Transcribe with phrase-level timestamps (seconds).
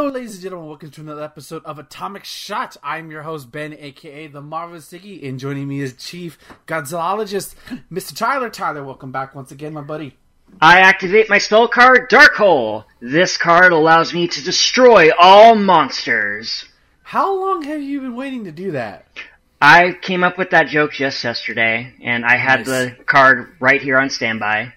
[0.00, 0.66] Hello, ladies and gentlemen.
[0.70, 2.74] Welcome to another episode of Atomic Shot.
[2.82, 7.54] I'm your host, Ben, aka The Marvelous Ziggy, and joining me is Chief Godzillologist,
[7.92, 8.16] Mr.
[8.16, 8.48] Tyler.
[8.48, 10.16] Tyler, welcome back once again, my buddy.
[10.58, 12.86] I activate my spell card, Dark Hole.
[13.00, 16.64] This card allows me to destroy all monsters.
[17.02, 19.06] How long have you been waiting to do that?
[19.60, 22.68] I came up with that joke just yesterday, and I had Nice.
[22.68, 24.72] the card right here on standby.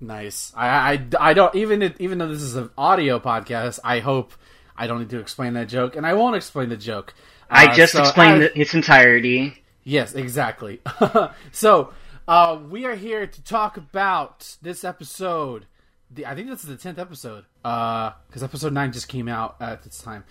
[0.00, 0.52] Nice.
[0.56, 4.32] I, I, I don't even if- even though this is an audio podcast, I hope
[4.76, 7.12] I don't need to explain that joke, and I won't explain the joke.
[7.50, 9.62] I Uh, just so explained it its entirety.
[9.84, 10.80] Yes, exactly.
[11.52, 11.92] so,
[12.28, 15.66] uh, we are here to talk about this episode.
[16.12, 19.82] The, I think this is the tenth episode, because episode nine just came out at
[19.82, 20.24] this time.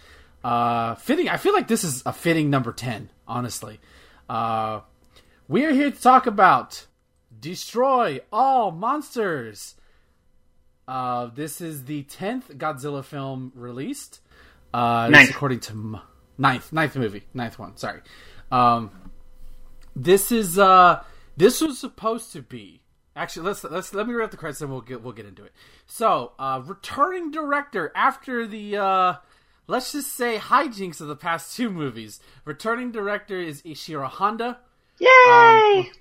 [0.43, 1.29] Uh, fitting.
[1.29, 3.09] I feel like this is a fitting number ten.
[3.27, 3.79] Honestly,
[4.29, 4.79] uh,
[5.47, 6.85] we are here to talk about
[7.39, 9.75] destroy all monsters.
[10.87, 14.21] Uh, this is the tenth Godzilla film released.
[14.73, 15.29] Uh, Ninth.
[15.31, 15.99] according to m-
[16.37, 17.75] ninth, ninth movie, ninth one.
[17.77, 18.01] Sorry.
[18.51, 18.91] Um,
[19.95, 21.03] this is uh,
[21.37, 22.81] this was supposed to be.
[23.15, 25.51] Actually, let's let's let me read the credits, and we'll get we'll get into it.
[25.87, 29.13] So, uh, returning director after the uh,
[29.67, 32.19] let's just say hijinks of the past two movies.
[32.45, 34.59] Returning director is Ishiro Honda.
[34.99, 35.91] Yay!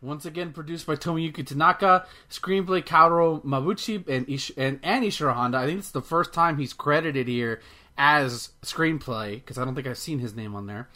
[0.00, 5.58] Once again, produced by Tomoyuki Tanaka, screenplay Kaoru Mabuchi and Ish- and, and Ishiro Honda.
[5.58, 7.60] I think it's the first time he's credited here
[7.96, 10.88] as screenplay because I don't think I've seen his name on there.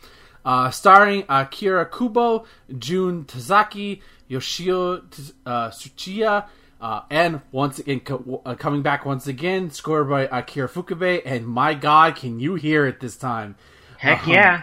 [0.45, 2.45] Uh, starring Akira Kubo,
[2.79, 4.99] Jun Tazaki, Yoshio
[5.47, 6.47] uh, Tsuchiya,
[6.81, 11.23] uh, and once again co- uh, coming back once again, scored by Akira Ifukube.
[11.25, 13.57] And my God, can you hear it this time?
[13.99, 14.63] Heck Um, yeah.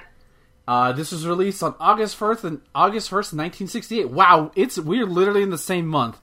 [0.70, 4.12] Uh, this was released on August first and August first, nineteen sixty eight.
[4.12, 6.22] Wow, it's we're literally in the same month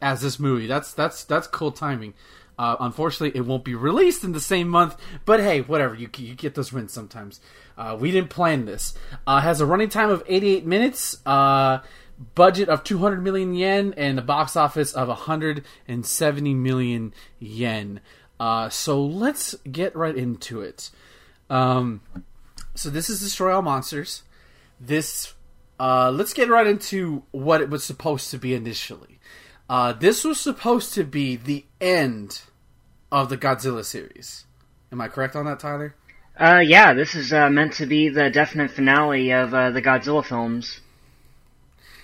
[0.00, 0.66] as this movie.
[0.66, 2.14] That's that's that's cool timing.
[2.58, 4.96] Uh, unfortunately, it won't be released in the same month,
[5.26, 5.94] but hey, whatever.
[5.94, 7.42] You you get those wins sometimes.
[7.76, 8.94] Uh, we didn't plan this.
[9.26, 11.18] Uh, has a running time of eighty eight minutes.
[11.26, 11.80] Uh,
[12.34, 17.12] budget of two hundred million yen and a box office of hundred and seventy million
[17.38, 18.00] yen.
[18.40, 20.90] Uh, so let's get right into it.
[21.50, 22.00] Um,
[22.74, 24.22] so this is Destroy All Monsters.
[24.80, 25.34] This,
[25.78, 29.20] uh, let's get right into what it was supposed to be initially.
[29.68, 32.42] Uh, this was supposed to be the end
[33.10, 34.44] of the Godzilla series.
[34.92, 35.94] Am I correct on that, Tyler?
[36.38, 40.24] Uh, yeah, this is uh, meant to be the definite finale of uh, the Godzilla
[40.24, 40.80] films.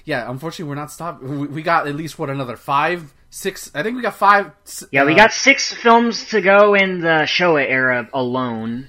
[0.04, 1.40] Yeah, unfortunately, we're not stopping.
[1.40, 3.70] We, we got at least what another five, six.
[3.74, 4.52] I think we got five.
[4.92, 8.88] Yeah, we uh, got six films to go in the Showa era alone.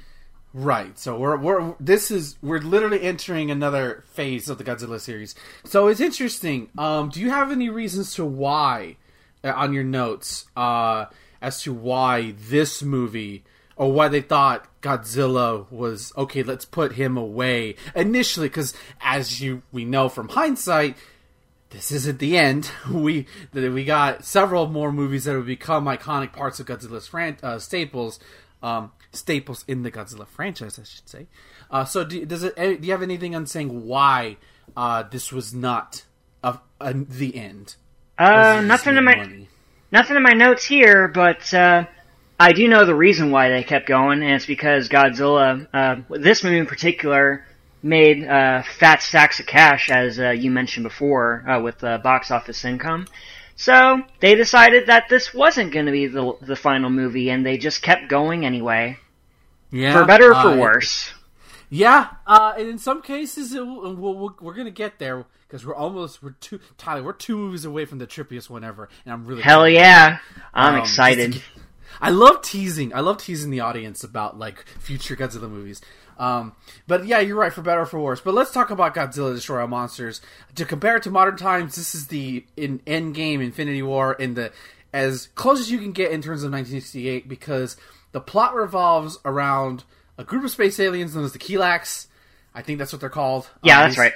[0.54, 1.00] Right.
[1.00, 5.34] So we're we're this is we're literally entering another phase of the Godzilla series.
[5.64, 6.70] So it's interesting.
[6.78, 8.98] Um, do you have any reasons to why
[9.46, 11.06] uh, on your notes uh,
[11.42, 13.46] as to why this movie
[13.78, 16.44] or why they thought Godzilla was okay?
[16.44, 20.98] Let's put him away initially, because as you we know from hindsight.
[21.70, 22.70] This isn't the end.
[22.92, 27.60] We we got several more movies that would become iconic parts of Godzilla's fran- uh,
[27.60, 28.20] staples,
[28.62, 31.28] um, staples in the Godzilla franchise, I should say.
[31.70, 32.54] Uh, so, do, does it?
[32.58, 34.38] eh, Do you have anything on saying why
[34.76, 36.04] uh, this was not
[36.44, 37.76] a, a, the end?
[38.18, 39.48] Uh, Was it just nothing in my money?
[39.92, 41.86] nothing in my notes here, but uh,
[42.40, 46.44] I do know the reason why they kept going, and it's because Godzilla, uh, this
[46.44, 47.46] movie in particular,
[47.84, 52.32] made uh, fat stacks of cash, as uh, you mentioned before, uh, with uh, box
[52.32, 53.08] office income.
[53.62, 57.60] So they decided that this wasn't going to be the the final movie, and they
[57.60, 58.98] just kept going anyway,
[59.70, 61.12] Yeah, for better or for uh, worse.
[61.70, 65.76] Yeah, uh, and in some cases, it we'll, we'll, we're gonna get there because we're
[65.76, 67.04] almost we're two Tyler.
[67.04, 70.18] We're two movies away from the trippiest one ever, and I'm really Hell yeah,
[70.56, 71.34] I'm Um, excited.
[71.34, 71.40] to
[72.02, 72.96] I love teasing.
[72.96, 75.82] I love teasing the audience about like future Godzilla movies.
[76.18, 76.54] Um,
[76.88, 78.22] but yeah, you're right for better or for worse.
[78.22, 80.22] But let's talk about Godzilla Destroy All Monsters.
[80.56, 84.34] To compare it to modern times, this is the in End Game Infinity War in
[84.36, 84.52] the
[84.94, 87.78] as close as you can get in terms of 1968 because
[88.12, 89.84] the plot revolves around
[90.18, 92.08] a group of space aliens known as the Kilaaks.
[92.54, 93.50] I think that's what they're called.
[93.64, 94.14] yeah, Um, that's right.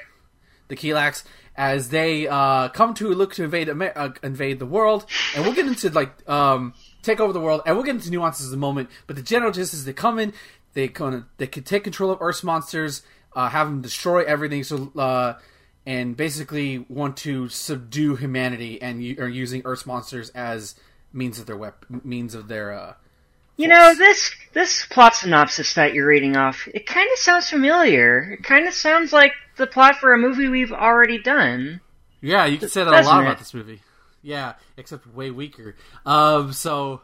[0.68, 1.24] the Kilaaks
[1.58, 5.66] as they uh, come to look to invade uh, invade the world, and we'll get
[5.66, 8.90] into like um, take over the world, and we'll get into nuances in a moment.
[9.08, 10.34] But the general gist is they come in,
[10.76, 13.02] they kind of they can take control of Earth's monsters,
[13.36, 15.34] uh, have them destroy everything, so uh,
[15.88, 20.76] and basically want to subdue humanity, and u- are using Earth's monsters as
[21.12, 22.94] means of their wep- means of their uh,
[23.58, 28.34] You know, this this plot synopsis that you're reading off, it kind of sounds familiar.
[28.40, 31.80] It kind of sounds like the plot for a movie we've already done.
[32.22, 33.28] Yeah, you can say that a Doesn't lot it?
[33.28, 33.82] about this movie.
[34.24, 35.76] Yeah, except way weaker.
[36.06, 37.02] Um, so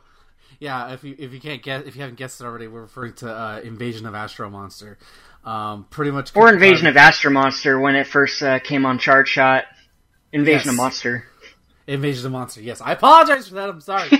[0.61, 3.13] yeah, if you if you can't guess if you haven't guessed it already, we're referring
[3.13, 4.99] to uh, Invasion of Astro Monster.
[5.43, 6.35] Um, pretty much.
[6.35, 9.65] Or Invasion of Astro Monster when it first uh, came on Chart Shot.
[10.31, 10.67] Invasion Yes.
[10.67, 11.25] of Monster.
[11.87, 12.61] Invasion of Monster.
[12.61, 13.69] Yes, I apologize for that.
[13.69, 14.07] I'm sorry.
[14.13, 14.19] uh,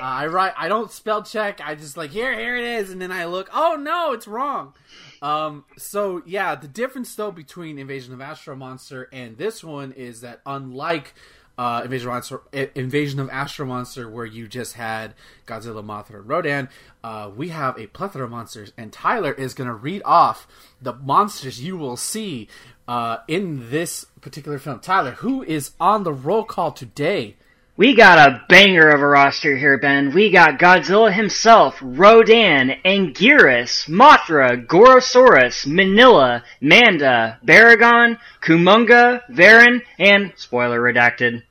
[0.00, 0.54] I write.
[0.56, 1.60] I don't spell check.
[1.62, 3.50] I just like here, here it is, and then I look.
[3.52, 4.72] Oh no, it's wrong.
[5.20, 5.66] Um.
[5.76, 10.40] So yeah, the difference though between Invasion of Astro Monster and this one is that
[10.46, 11.12] unlike
[11.58, 12.42] uh, Invasion of Monster,
[12.74, 15.14] Invasion of Astro Monster, where you just had
[15.46, 16.68] Godzilla, Mothra, and Rodan,
[17.04, 20.46] uh, we have a plethora of monsters, and Tyler is going to read off
[20.80, 22.48] the monsters you will see
[22.88, 24.80] uh, in this particular film.
[24.80, 27.36] Tyler, who is on the roll call today?
[27.74, 30.12] We got a banger of a roster here, Ben.
[30.12, 40.80] We got Godzilla himself, Rodan, Anguirus, Mothra, Gorosaurus, Minilla, Manda, Baragon, Kumonga, Varan, and, spoiler
[40.80, 41.42] redacted.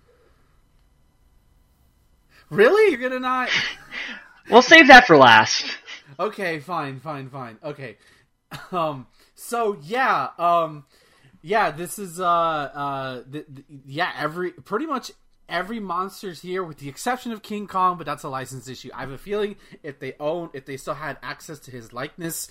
[2.51, 2.91] Really?
[2.91, 3.49] You're gonna not?
[4.49, 5.65] We'll save that for last.
[6.19, 7.57] Okay, fine, fine, fine.
[7.63, 7.95] Okay.
[8.73, 9.07] Um.
[9.33, 10.29] So yeah.
[10.37, 10.83] Um.
[11.41, 11.71] Yeah.
[11.71, 12.25] This is uh.
[12.25, 13.23] Uh.
[13.31, 14.11] Th- th- yeah.
[14.17, 15.11] Every pretty much
[15.51, 18.89] every monster's here, with the exception of King Kong, but that's a license issue.
[18.93, 22.47] I have a feeling if they own, if they still had access to his likeness,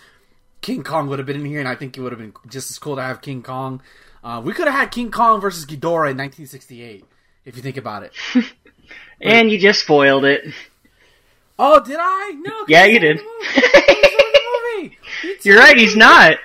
[0.61, 2.71] King Kong would have been in here, and I think it would have been just
[2.71, 3.83] as cool to have King Kong.
[4.23, 7.05] Uh, we could have had King Kong versus Ghidorah in 1968,
[7.47, 8.13] if you think about it.
[9.21, 10.43] And you just spoiled it.
[11.59, 12.33] Oh, did I?
[12.39, 12.65] No.
[12.69, 13.19] Yeah, you did.
[13.19, 13.55] the movie.
[13.55, 14.41] He's in the
[14.83, 14.99] movie.
[15.23, 16.39] He's You're right, he's not.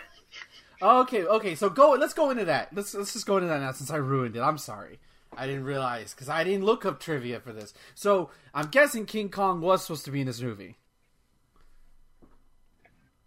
[0.82, 1.56] Okay, okay.
[1.56, 1.92] So go.
[1.92, 2.70] Let's go into that.
[2.74, 4.42] Let's let's just go into that now since I ruined it.
[4.42, 5.00] I'm sorry.
[5.38, 7.74] I didn't realize because I didn't look up trivia for this.
[7.94, 10.78] So I'm guessing King Kong was supposed to be in this movie.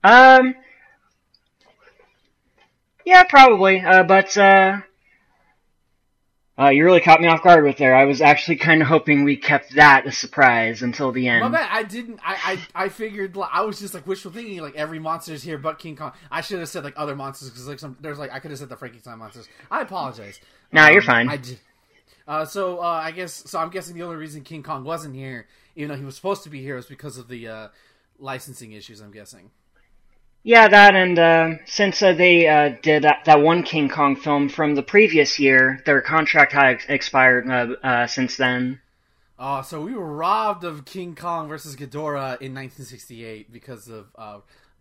[0.05, 0.55] Um,
[3.05, 3.81] yeah, probably.
[3.81, 4.79] Uh, but uh,
[6.59, 7.95] uh, you really caught me off guard with there.
[7.95, 11.53] I was actually kind of hoping we kept that a surprise until the My end.
[11.53, 11.69] bad.
[11.71, 12.21] I didn't.
[12.25, 13.37] I I, I figured.
[13.37, 14.61] like, I was just like wishful thinking.
[14.61, 16.13] Like every monster is here, but King Kong.
[16.31, 18.59] I should have said like other monsters because like some there's like I could have
[18.61, 19.49] said the Frankenstein monsters.
[19.71, 20.41] I apologize.
[20.73, 21.29] Nah, you're Um, fine.
[21.29, 21.59] I did.
[22.29, 23.59] Uh, so uh, I guess so.
[23.59, 26.51] I'm guessing the only reason King Kong wasn't here, even though he was supposed to
[26.51, 27.69] be here, was because of the uh,
[28.19, 29.01] licensing issues.
[29.01, 29.51] I'm guessing.
[30.43, 34.49] Yeah, that and uh, since uh, they uh, did that, that one King Kong film
[34.49, 38.81] from the previous year, their contract had ex- expired uh, uh, since then.
[39.39, 44.39] Uh, so we were robbed of King Kong versus Ghidorah in 1968 because of uh,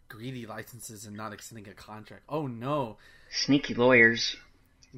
[0.09, 2.23] greedy licenses and not extending a contract.
[2.27, 2.97] Oh no.
[3.29, 4.35] Sneaky lawyers.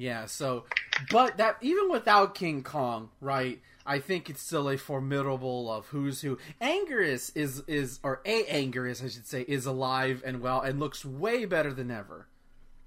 [0.00, 0.64] Yeah, so,
[1.10, 3.60] but that even without King Kong, right?
[3.84, 6.38] I think it's still a formidable of who's who.
[6.58, 11.04] Anguirus is is or a Anguirus, I should say, is alive and well and looks
[11.04, 12.28] way better than ever.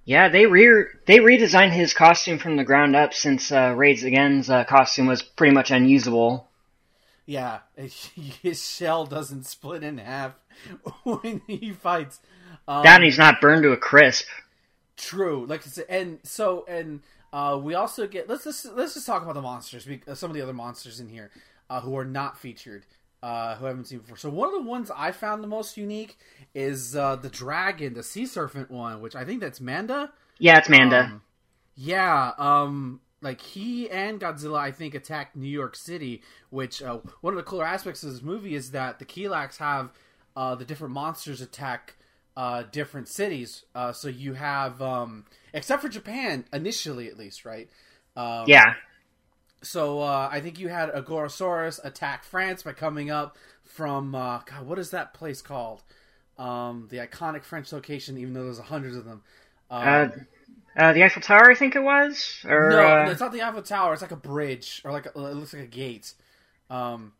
[0.06, 4.50] Yeah, they re they redesigned his costume from the ground up since uh, Raids Again's
[4.50, 6.48] uh, costume was pretty much unusable.
[7.28, 10.34] Yeah, his shell doesn't split in half
[11.04, 12.22] when he fights.
[12.68, 14.26] Um, he's not burned to a crisp.
[14.96, 17.02] True, like and so and
[17.32, 19.88] uh, we also get let's just let's just talk about the monsters.
[19.88, 21.32] We, uh, some of the other monsters in here
[21.70, 22.86] uh, who are not featured,
[23.24, 24.18] uh, who I haven't seen before.
[24.18, 26.20] So one of the ones I found the most unique
[26.54, 30.12] is uh, the dragon, the sea serpent one, which I think that's Manda.
[30.38, 31.06] Yeah, it's Manda.
[31.06, 31.22] Um,
[31.76, 36.22] yeah, um, like he and Godzilla, I think, attacked New York City.
[36.52, 39.92] Which uh, one of the cooler aspects of this movie is that the Kilaaks have
[40.36, 41.96] uh, the different monsters attack
[42.36, 43.64] uh, different cities.
[43.76, 47.70] Uh, so you have, um, except for Japan, initially at least, right?
[48.16, 48.74] Um, yeah,
[49.64, 54.40] So uh, I think you had a Gorosaurus attack France by coming up from uh,
[54.40, 54.68] God.
[54.68, 55.84] What is that place called?
[56.38, 59.22] Um, the iconic French location, even though there's hundreds of them.
[59.70, 60.08] Um, uh,
[60.76, 63.62] uh, the Eiffel Tower, I think it was, or no, uh, it's not the Eiffel
[63.62, 63.94] Tower.
[63.94, 66.14] It's like a bridge, or like a, it looks like a gate.
[66.70, 67.14] Um,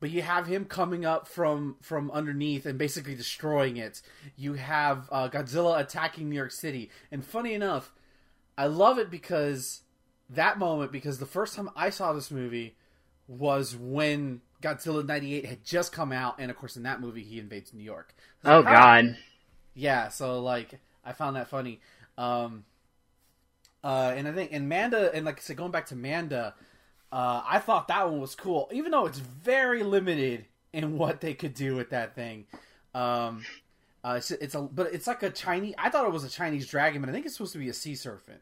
[0.00, 4.00] but you have him coming up from from underneath and basically destroying it.
[4.36, 7.92] You have uh, Godzilla attacking New York City, and funny enough,
[8.56, 9.82] I love it because
[10.30, 12.76] that moment because the first time I saw this movie
[13.28, 17.38] was when Godzilla '98 had just come out, and of course in that movie he
[17.38, 18.14] invades New York.
[18.44, 19.16] Oh like, god,
[19.74, 21.80] yeah, so like I found that funny.
[22.16, 22.64] Um
[23.84, 26.54] uh and I think and Manda and like I said going back to Manda,
[27.12, 31.34] uh I thought that one was cool, even though it's very limited in what they
[31.34, 32.46] could do with that thing.
[32.94, 33.46] Um
[34.04, 36.66] uh it's, it's a but it's like a Chinese I thought it was a Chinese
[36.68, 38.40] dragon, but I think it's supposed to be a sea serpent.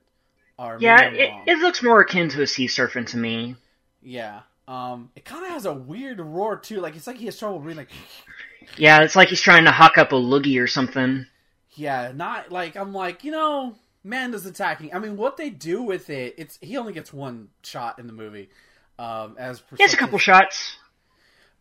[0.78, 3.56] Yeah, it, it looks more akin to a sea serpent to me.
[4.02, 4.40] yeah.
[4.66, 7.58] Um it kind of has a weird roar too, like it's like he has trouble
[7.60, 7.90] breathing like
[8.76, 11.26] Yeah, it's like he's trying to huck up a loogie or something.
[11.70, 13.76] Yeah, not like I'm like you know,
[14.08, 14.94] Manda's attacking.
[14.94, 18.12] I mean, what they do with it, it's he only gets one shot in the
[18.12, 18.48] movie.
[18.98, 20.76] Um, as He a couple shots.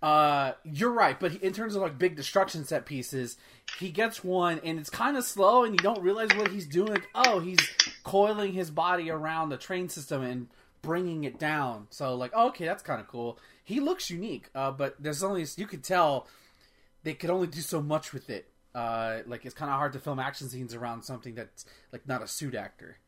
[0.01, 3.37] Uh, you're right, but in terms of like big destruction set pieces,
[3.79, 6.89] he gets one and it's kind of slow, and you don't realize what he's doing.
[6.89, 7.59] Like, oh, he's
[8.03, 10.47] coiling his body around the train system and
[10.81, 11.87] bringing it down.
[11.89, 13.37] So like, oh, okay, that's kind of cool.
[13.63, 16.27] He looks unique, uh, but there's only you could tell
[17.03, 18.47] they could only do so much with it.
[18.77, 22.21] Uh, like it's kind of hard to film action scenes around something that's like not
[22.21, 22.99] a suit actor.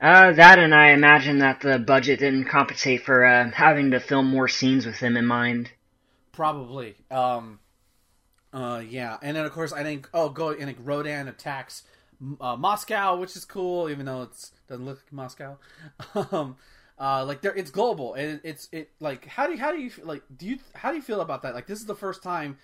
[0.00, 4.28] Uh, that and I imagine that the budget didn't compensate for uh, having to film
[4.28, 5.70] more scenes with him in mind.
[6.32, 6.94] Probably.
[7.10, 7.58] Um,
[8.50, 11.82] uh, yeah, and then of course I think oh go and like Rodan attacks
[12.40, 15.58] uh, Moscow, which is cool, even though it doesn't look like Moscow.
[16.32, 16.56] um,
[16.98, 19.90] uh, like there, it's global, and it's it like how do you, how do you
[20.02, 21.54] like do you how do you feel about that?
[21.54, 22.56] Like this is the first time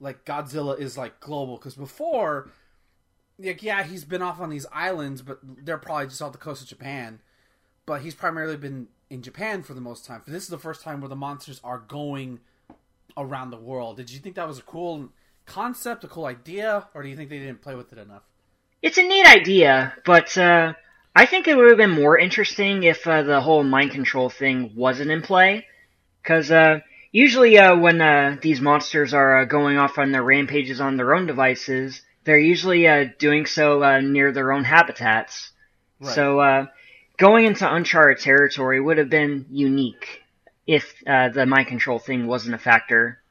[0.00, 2.50] like Godzilla is like global because before,
[3.38, 6.62] like yeah, he's been off on these islands, but they're probably just off the coast
[6.62, 7.20] of Japan.
[7.84, 10.22] But he's primarily been in Japan for the most time.
[10.26, 12.40] This is the first time where the monsters are going
[13.16, 13.96] around the world.
[13.96, 15.10] Did you think that was a cool
[15.46, 18.22] concept, a cool idea, or do you think they didn't play with it enough?
[18.82, 20.74] It's a neat idea, but uh,
[21.14, 24.72] I think it would have been more interesting if uh, the whole mind control thing
[24.74, 25.66] wasn't in play.
[26.22, 26.80] Because uh,
[27.12, 31.14] usually uh, when uh, these monsters are uh, going off on their rampages on their
[31.14, 35.50] own devices, they're usually uh, doing so uh, near their own habitats.
[36.00, 36.14] Right.
[36.14, 36.66] So uh,
[37.16, 40.22] going into uncharted territory would have been unique
[40.66, 43.22] if uh, the mind control thing wasn't a factor.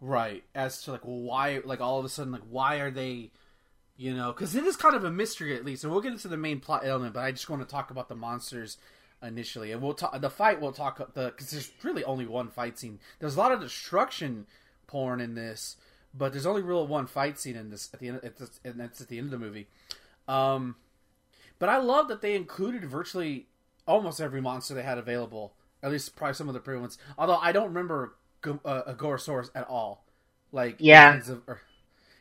[0.00, 0.44] Right.
[0.54, 3.30] As to like why, like all of a sudden, like why are they
[3.96, 6.26] you know, because it is kind of a mystery at least, and we'll get into
[6.28, 7.14] the main plot element.
[7.14, 8.78] But I just want to talk about the monsters
[9.22, 10.60] initially, and we'll talk the fight.
[10.60, 12.98] We'll talk the because there's really only one fight scene.
[13.18, 14.46] There's a lot of destruction
[14.86, 15.76] porn in this,
[16.14, 18.78] but there's only real one fight scene in this at the end, at the, and
[18.78, 19.68] that's at the end of the movie.
[20.28, 20.76] Um,
[21.58, 23.46] but I love that they included virtually
[23.86, 25.54] almost every monster they had available.
[25.82, 26.98] At least probably some of the pre ones.
[27.18, 28.14] Although I don't remember
[28.46, 30.04] uh, a Gorosaurus at all.
[30.52, 31.60] Like yeah, of, or,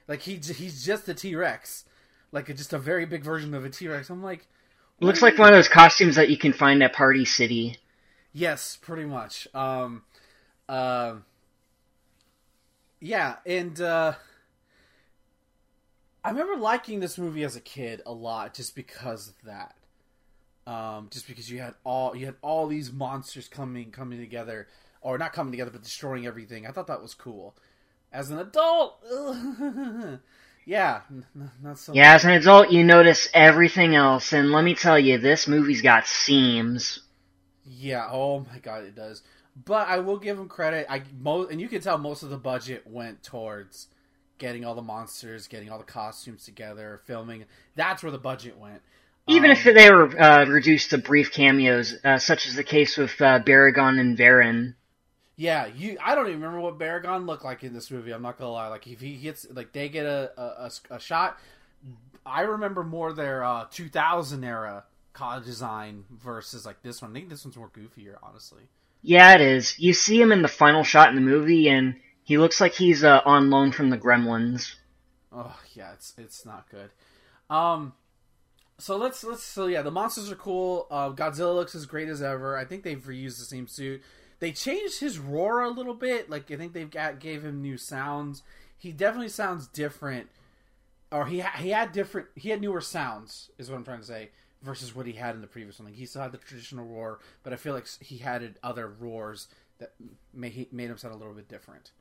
[0.08, 1.86] like he he's just a T Rex,
[2.32, 4.10] like a, just a very big version of a T Rex.
[4.10, 4.48] I'm like,
[5.02, 7.78] looks like one of those costumes that you can find at Party City.
[8.34, 9.48] Yes, pretty much.
[9.54, 10.04] Um,
[10.70, 11.16] uh,
[13.00, 14.14] yeah, and uh,
[16.24, 19.76] I remember liking this movie as a kid a lot, just because of that.
[20.68, 24.68] Um, just because you had all you had all these monsters coming coming together,
[25.02, 26.68] or not coming together, but destroying everything.
[26.68, 27.56] I thought that was cool
[28.12, 29.04] as an adult,
[30.66, 31.02] yeah,
[31.62, 31.94] not so.
[31.94, 35.82] Yeah, as an adult, you notice everything else, and let me tell you, this movie's
[35.82, 37.00] got seams.
[37.66, 39.24] Yeah, oh my god, it does.
[39.66, 40.88] But I will give him credit.
[40.90, 43.88] I mo- and you can tell most of the budget went towards
[44.38, 47.46] getting all the monsters, getting all the costumes together, filming.
[47.76, 48.82] That's where the budget went.
[49.28, 52.98] Even um, if they were uh, reduced to brief cameos, uh, such as the case
[52.98, 54.74] with uh, Baragon and Varan.
[55.36, 55.98] Yeah, you.
[56.04, 58.12] I don't even remember what Baragon looked like in this movie.
[58.12, 58.68] I'm not gonna lie.
[58.68, 61.40] Like if he gets like they get a a, a shot,
[62.26, 64.84] I remember more their uh, 2000 era
[65.14, 67.12] COD design versus like this one.
[67.12, 68.64] I think this one's more goofier, honestly.
[69.02, 69.80] Yeah, it is.
[69.80, 73.04] You see him in the final shot in the movie, and he looks like he's
[73.04, 74.76] uh, on loan from the Gremlins.
[75.32, 76.92] Oh yeah, it's it's not good.
[77.50, 77.94] Um,
[78.78, 80.88] so let's let's so yeah, the monsters are cool.
[80.92, 82.58] Uh, Godzilla looks as great as ever.
[82.58, 84.02] I think they've reused the same suit.
[84.42, 86.30] They changed his roar a little bit.
[86.30, 88.42] Like I think they've got gave him new sounds.
[88.76, 90.30] He definitely sounds different,
[91.12, 92.28] or he ha- he had different.
[92.36, 94.32] He had newer sounds, is what I'm trying to say,
[94.64, 95.86] versus what he had in the previous one.
[95.86, 99.48] Like he still had the traditional roar, but I feel like he had other roars
[99.78, 99.94] that
[100.34, 101.92] made he made him sound a little bit different.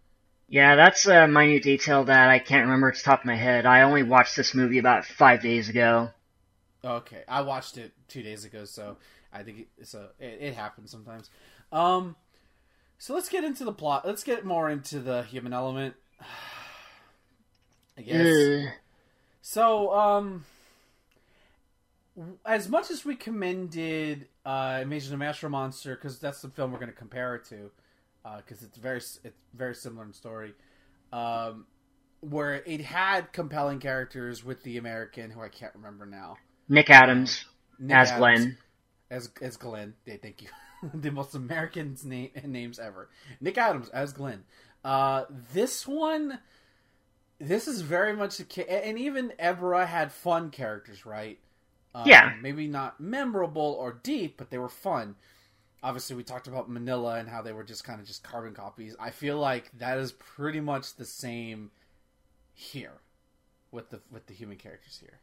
[0.49, 3.67] Yeah, that's a minute detail that I can't remember at the top of my head.
[3.67, 6.09] I only watched this movie about five days ago.
[6.83, 8.97] Okay, I watched it two days ago, so
[9.31, 11.29] I think it's a it, it happens sometimes.
[11.71, 12.17] Um,
[13.01, 14.07] so let's get into the plot.
[14.07, 15.95] Let's get more into the human element.
[17.99, 18.27] I guess.
[18.27, 18.73] Mm.
[19.41, 20.45] So, um,
[22.45, 26.79] as much as we commended uh, Invasion of Astro Monster, because that's the film we're
[26.79, 27.71] going to compare it to,
[28.37, 30.53] because uh, it's very it's very similar in story,
[31.11, 31.65] um,
[32.21, 36.37] where it had compelling characters with the American, who I can't remember now,
[36.69, 37.47] Nick Adams
[37.79, 38.59] Nick as Adams, Glenn,
[39.11, 39.95] as as Glenn.
[40.05, 40.49] Yeah, thank you.
[40.95, 43.09] the most American name, names ever.
[43.41, 44.45] Nick Adams as Glenn.
[44.85, 46.39] Uh, this one,
[47.39, 51.39] this is very much a and even Ebirah had fun characters, right?
[51.95, 52.35] Um, yeah.
[52.41, 55.17] Maybe not memorable or deep, but they were fun.
[55.83, 58.95] Obviously, we talked about Minilla and how they were just kind of just carbon copies.
[59.01, 61.71] I feel like that is pretty much the same
[62.55, 63.01] here
[63.73, 65.19] with the with the human characters here.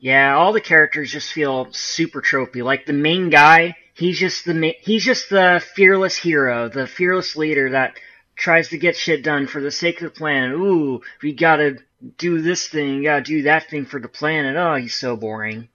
[0.00, 2.62] Yeah, all the characters just feel super tropey.
[2.62, 7.70] Like the main guy, he's just the he's just the fearless hero, the fearless leader
[7.70, 7.96] that
[8.36, 10.52] tries to get shit done for the sake of the planet.
[10.52, 11.78] Ooh, we gotta
[12.18, 14.56] do this thing, gotta do that thing for the planet.
[14.56, 15.68] Oh, he's so boring.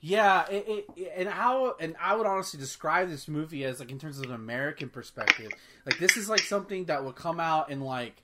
[0.00, 3.98] Yeah, it, it, and how and I would honestly describe this movie as like in
[3.98, 5.50] terms of an American perspective,
[5.86, 8.22] like this is like something that would come out in like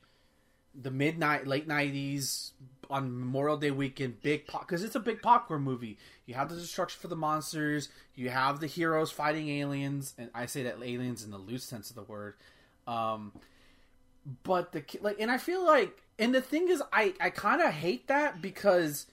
[0.74, 2.52] the midnight late nineties
[2.90, 5.98] on Memorial Day weekend, big because it's a big popcorn movie.
[6.26, 10.46] You have the destruction for the monsters, you have the heroes fighting aliens, and I
[10.46, 12.34] say that aliens in the loose sense of the word.
[12.86, 13.32] Um,
[14.42, 17.72] but the like, and I feel like, and the thing is, I I kind of
[17.72, 19.06] hate that because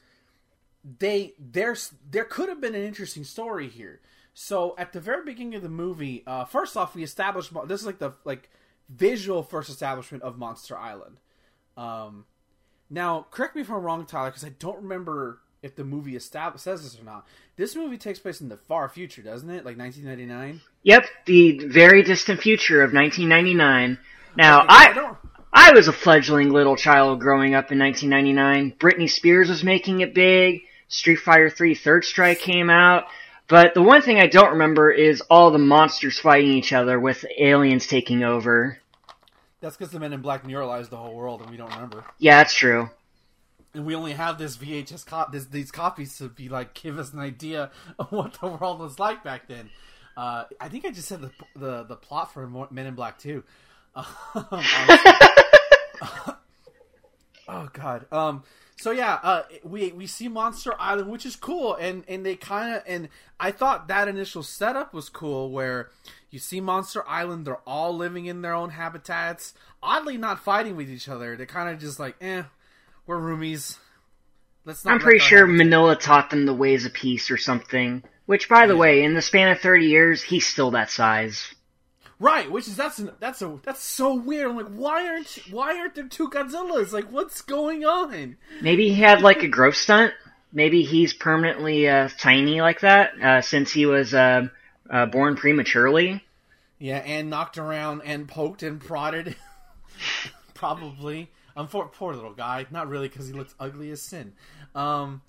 [0.99, 4.01] they there's there could have been an interesting story here.
[4.33, 7.87] So at the very beginning of the movie, uh, first off, we established this is
[7.87, 8.49] like the like
[8.89, 11.19] visual first establishment of Monster Island.
[11.75, 12.25] Um,
[12.89, 16.59] now, correct me if I'm wrong, Tyler, because I don't remember if the movie estab-
[16.59, 17.25] says this or not.
[17.55, 19.65] This movie takes place in the far future, doesn't it?
[19.65, 20.61] Like 1999.
[20.83, 23.97] Yep, the very distant future of 1999.
[24.35, 25.17] Now, Okay, I don't-
[25.51, 28.73] I was a fledgling little child growing up in 1999.
[28.79, 30.61] Britney Spears was making it big.
[30.87, 33.05] Street Fighter 3 Third Strike came out.
[33.47, 37.25] But the one thing I don't remember is all the monsters fighting each other with
[37.39, 38.77] aliens taking over.
[39.67, 42.05] That's because the Men in Black neuralized the whole world, and we don't remember.
[42.19, 42.89] Yeah, that's true.
[43.73, 47.11] And we only have this VHS cop, this, these copies to be like give us
[47.11, 49.69] an idea of what the world was like back then.
[50.15, 53.43] Uh, I think I just said the the, the plot for Men in Black too.
[57.49, 58.05] Um, oh God.
[58.11, 58.43] Um.
[58.77, 62.75] So yeah, uh, we we see Monster Island, which is cool, and and they kind
[62.75, 63.09] of and
[63.39, 65.89] I thought that initial setup was cool, where
[66.29, 70.89] you see Monster Island, they're all living in their own habitats, oddly not fighting with
[70.89, 71.35] each other.
[71.35, 72.43] They're kind of just like, eh,
[73.05, 73.77] we're roomies.
[74.65, 74.95] Let's not.
[74.95, 78.03] I'm pretty sure habitat." Minilla taught them the ways of peace or something.
[78.25, 78.79] Which, by the Yeah.
[78.81, 81.53] way, in the span of 30 years, he's still that size.
[82.19, 84.49] Right, which is that's an, that's a that's so weird.
[84.49, 86.91] I'm like, why aren't why aren't there two Godzillas?
[86.91, 88.37] Like, what's going on?
[88.59, 90.13] Maybe he had like a growth stunt.
[90.51, 94.47] Maybe he's permanently uh, tiny like that uh, since he was uh,
[94.89, 96.23] uh, born prematurely.
[96.79, 99.35] Yeah, and knocked around and poked and prodded.
[100.53, 101.31] Probably.
[101.55, 102.67] Um, poor, poor little guy.
[102.69, 104.33] Not really, because he looks ugly as sin.
[104.75, 105.21] Um,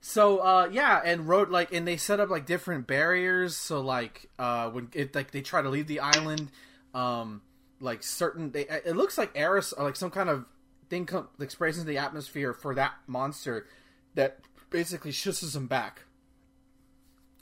[0.00, 3.56] so uh, yeah, and wrote like, and they set up like different barriers.
[3.56, 6.50] So like, uh, when it like they try to leave the island,
[6.94, 7.42] um,
[7.80, 10.44] like certain, they, it looks like aeros, like some kind of
[10.90, 13.66] thing com- like sprays into the atmosphere for that monster
[14.14, 16.02] that basically shusses them back.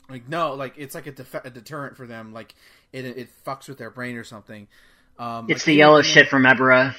[0.09, 2.33] Like no, like it's like a, def- a deterrent for them.
[2.33, 2.55] Like
[2.93, 4.67] it it fucks with their brain or something.
[5.17, 6.95] Um, It's like, the yellow shit from Ebirah.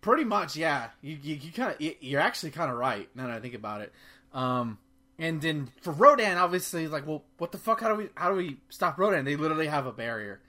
[0.00, 0.88] Pretty much, yeah.
[1.02, 3.80] You you, you kind of you're actually kind of right now that I think about
[3.80, 3.92] it.
[4.32, 4.78] Um,
[5.18, 7.80] and then for Rodan, obviously, like, well, what the fuck?
[7.80, 9.24] How do we how do we stop Rodan?
[9.24, 10.40] They literally have a barrier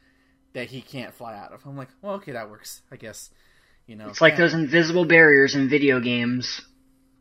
[0.53, 1.65] that he can't fly out of.
[1.65, 3.29] I'm like, well, okay, that works, I guess.
[3.85, 6.61] You know, It's like Yeah, those invisible barriers in video games.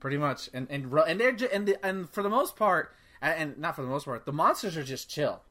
[0.00, 0.50] pretty much.
[0.52, 2.92] And and and they're ju- and the, and for the most part,
[3.22, 5.42] and not for the most part, the monsters are just chill.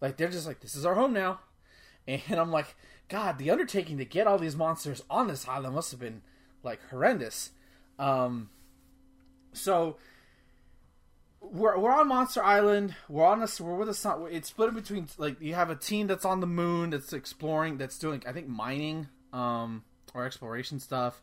[0.00, 1.40] Like they're just like, this is our home now.
[2.06, 2.74] And I'm like,
[3.08, 6.22] God, the undertaking to get all these monsters on this island must have been
[6.62, 7.50] like horrendous.
[7.98, 8.50] Um,
[9.52, 9.96] so
[11.40, 12.94] we're we're on Monster Island.
[13.08, 13.60] We're on this.
[13.60, 14.26] We're with a sun.
[14.30, 15.08] It's split in between.
[15.18, 17.78] Like you have a team that's on the moon that's exploring.
[17.78, 19.84] That's doing I think mining um,
[20.14, 21.22] or exploration stuff.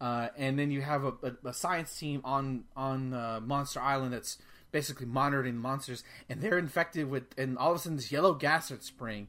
[0.00, 4.12] Uh, and then you have a, a, a science team on on uh, Monster Island
[4.12, 4.38] that's
[4.70, 8.66] basically monitoring monsters, and they're infected with, and all of a sudden this yellow gas
[8.66, 9.28] starts spraying,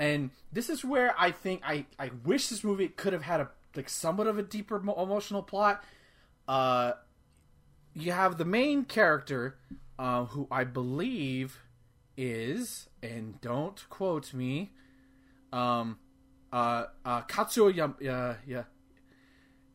[0.00, 3.50] and this is where I think I I wish this movie could have had a
[3.76, 5.84] like somewhat of a deeper emotional plot.
[6.48, 6.92] Uh,
[7.94, 9.58] you have the main character,
[9.98, 11.58] uh, who I believe
[12.16, 14.72] is, and don't quote me,
[15.52, 15.98] um,
[16.52, 18.64] uh, uh, Katsuo Yam- uh, yeah,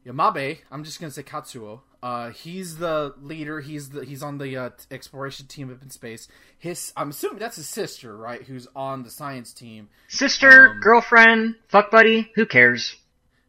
[0.06, 0.58] Yamabe.
[0.72, 1.82] I'm just gonna say Katsuo.
[2.04, 3.62] Uh, he's the leader.
[3.62, 6.28] He's the he's on the uh, exploration team up in space.
[6.58, 8.42] His I'm assuming that's his sister, right?
[8.44, 9.90] Who's on the science team.
[10.08, 12.96] Sister, Um, girlfriend, fuck buddy, who cares?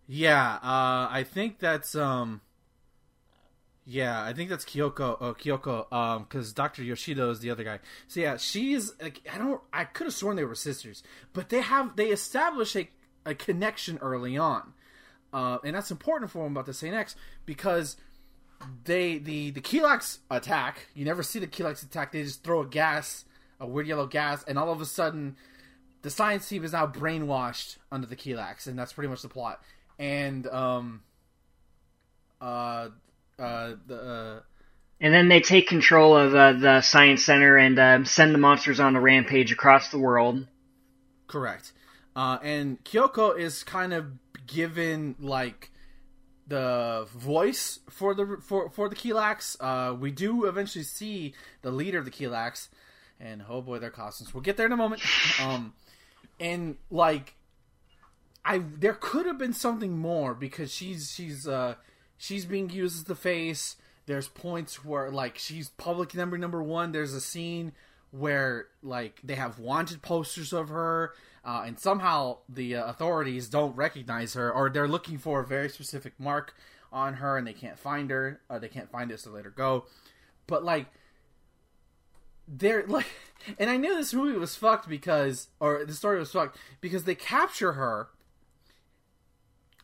[0.08, 2.40] Yeah, uh, I think that's um,
[3.84, 5.16] yeah, I think that's Kyoko.
[5.20, 5.92] Oh, Kyoko.
[5.92, 7.78] Um, because Doctor Yoshido is the other guy.
[8.08, 9.60] So yeah, she's like I don't.
[9.72, 12.88] I could have sworn they were sisters, but they have they establish a
[13.24, 14.72] a connection early on,
[15.32, 17.96] uh, and that's important for them about the Saint X because
[18.84, 20.86] they the the Kilaaks attack.
[20.94, 22.12] You never see the Kilaaks attack.
[22.12, 23.24] They just throw a gas,
[23.60, 25.36] a weird yellow gas, and all of a sudden,
[26.02, 29.60] the science team is now brainwashed under the Kilaaks, and that's pretty much the plot.
[29.98, 31.02] And um,
[32.40, 32.88] uh,
[33.38, 34.40] uh, the uh,
[35.00, 38.80] And then they take control of uh, the science center and um, send the monsters
[38.80, 40.46] on a rampage across the world.
[41.26, 41.72] correct.
[42.14, 44.06] Uh, and Kyoko is kind of
[44.46, 45.70] given like
[46.46, 49.56] the voice for the for for the Kilaaks.
[49.60, 52.68] Uh, we do eventually see the leader of the Kilaaks,
[53.20, 54.32] and oh boy, their costumes.
[54.32, 55.02] We'll get there in a moment.
[55.40, 55.74] Um,
[56.38, 57.34] and like,
[58.44, 61.74] I there could have been something more because she's she's uh
[62.16, 63.76] she's being used as the face.
[64.06, 66.92] There's points where like she's public number number one.
[66.92, 67.72] There's a scene
[68.18, 71.12] where like they have wanted posters of her
[71.44, 75.68] uh, and somehow the uh, authorities don't recognize her or they're looking for a very
[75.68, 76.54] specific mark
[76.92, 79.50] on her and they can't find her uh, they can't find it so let her
[79.50, 79.84] go.
[80.46, 80.86] But like
[82.48, 83.06] they're like
[83.58, 87.14] and i knew this movie was fucked because or the story was fucked because they
[87.14, 88.08] capture her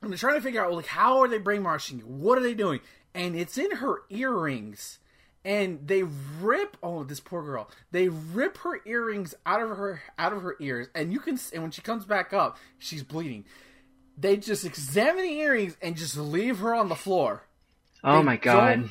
[0.02, 2.04] and they're trying to figure out like how are they brainwashing you?
[2.04, 2.80] What are they doing?
[3.14, 4.98] And it's in her earrings
[5.44, 6.02] and they
[6.40, 7.70] rip oh this poor girl.
[7.90, 11.62] They rip her earrings out of her out of her ears and you can and
[11.62, 13.44] when she comes back up she's bleeding.
[14.16, 17.44] They just examine the earrings and just leave her on the floor.
[18.04, 18.90] Oh They my god.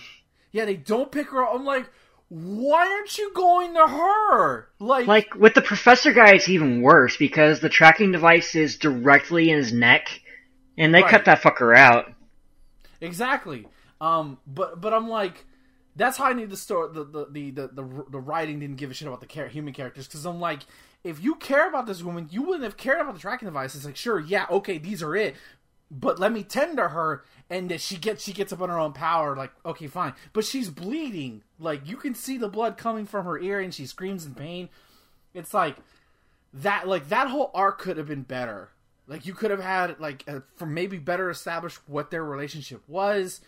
[0.52, 1.56] Yeah they don't pick her up.
[1.56, 1.90] I'm like
[2.30, 4.70] why aren't you going to her?
[4.80, 9.50] Like, like with the professor guy it's even worse because the tracking device is directly
[9.50, 10.08] in his neck
[10.78, 11.12] and they Right.
[11.12, 12.14] cut that fucker out.
[13.00, 13.68] Exactly.
[14.00, 15.46] Um, but but I'm like,
[15.96, 16.90] that's how I need the story.
[16.94, 19.74] The the the the, the, the writing didn't give a shit about the char- human
[19.74, 20.62] characters because I'm like,
[21.04, 23.76] if you care about this woman, you wouldn't have cared about the tracking device.
[23.76, 25.36] It's like, sure, yeah, okay, these are it,
[25.90, 28.80] but let me tend to her, and that she gets she gets up on her
[28.80, 29.36] own power.
[29.36, 31.44] Like, okay, fine, but she's bleeding.
[31.60, 34.70] Like you can see the blood coming from her ear, and she screams in pain.
[35.34, 35.76] It's like
[36.54, 36.88] that.
[36.88, 38.70] Like that whole arc could have been better.
[39.08, 40.26] Like you could have had like
[40.56, 43.42] for maybe better establish what their relationship was,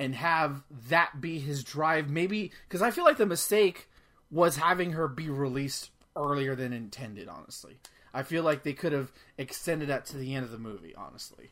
[0.00, 2.08] and have that be his drive.
[2.08, 3.88] Maybe because I feel like the mistake
[4.30, 7.28] was having her be released earlier than intended.
[7.28, 7.76] Honestly,
[8.14, 10.94] I feel like they could have extended that to the end of the movie.
[10.96, 11.50] Honestly,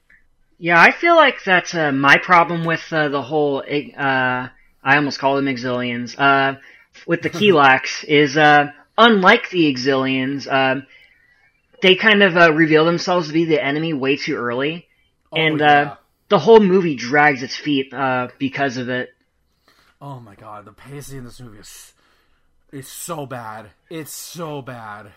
[0.56, 3.58] Yeah, I feel like that's uh, my problem with uh, the whole.
[3.58, 4.48] Uh,
[4.82, 6.18] I almost call them exilians.
[6.18, 6.58] Uh,
[7.06, 10.86] with the Kilaaks is uh, unlike the exilians, um
[11.80, 14.88] they kind of uh, reveal themselves to be the enemy way too early,
[15.32, 15.94] and oh, uh, yeah.
[16.28, 19.14] The whole movie drags its feet uh, because of it.
[20.00, 21.94] oh my god, the pacing in this movie is
[22.72, 23.70] is so bad.
[23.88, 25.12] It's so bad.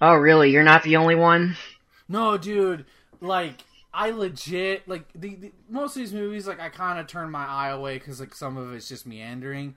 [0.00, 0.50] Oh, really?
[0.50, 1.56] You're not the only one.
[2.08, 2.84] No, dude.
[3.20, 3.62] Like,
[3.94, 6.46] I legit like the, the most of these movies.
[6.46, 9.74] Like, I kind of turn my eye away because like some of it's just meandering.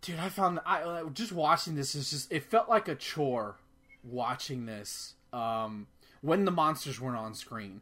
[0.00, 3.56] Dude, I found I uh, just watching this is just it felt like a chore
[4.02, 5.86] watching this um,
[6.20, 7.80] when the monsters weren't on screen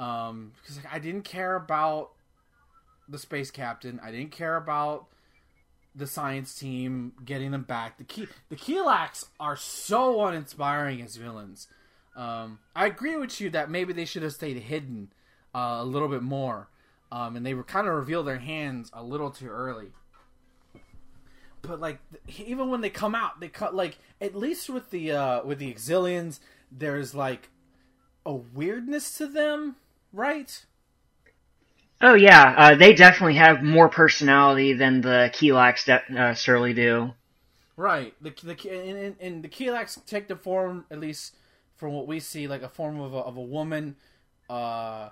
[0.00, 2.12] um, because like I didn't care about
[3.06, 4.00] the space captain.
[4.02, 5.06] I didn't care about
[5.94, 7.98] the science team getting them back.
[7.98, 11.68] The key the Kilaaks are so uninspiring as villains.
[12.16, 15.12] Um, I agree with you that maybe they should have stayed hidden
[15.54, 16.68] uh, a little bit more,
[17.12, 19.88] um, and they were kind of revealed their hands a little too early.
[21.60, 21.98] But like,
[22.38, 25.72] even when they come out, they cut like at least with the uh, with the
[25.72, 26.40] Exilians,
[26.72, 27.50] there's like
[28.24, 29.76] a weirdness to them,
[30.12, 30.64] right?
[32.00, 37.12] Oh yeah, uh, they definitely have more personality than the Kilaaks de- uh, surely do.
[37.76, 38.14] Right.
[38.20, 41.36] The the and, and, the Kilaaks take the form, at least
[41.76, 43.96] from what we see, like a form of a, of a woman,
[44.48, 45.10] uh,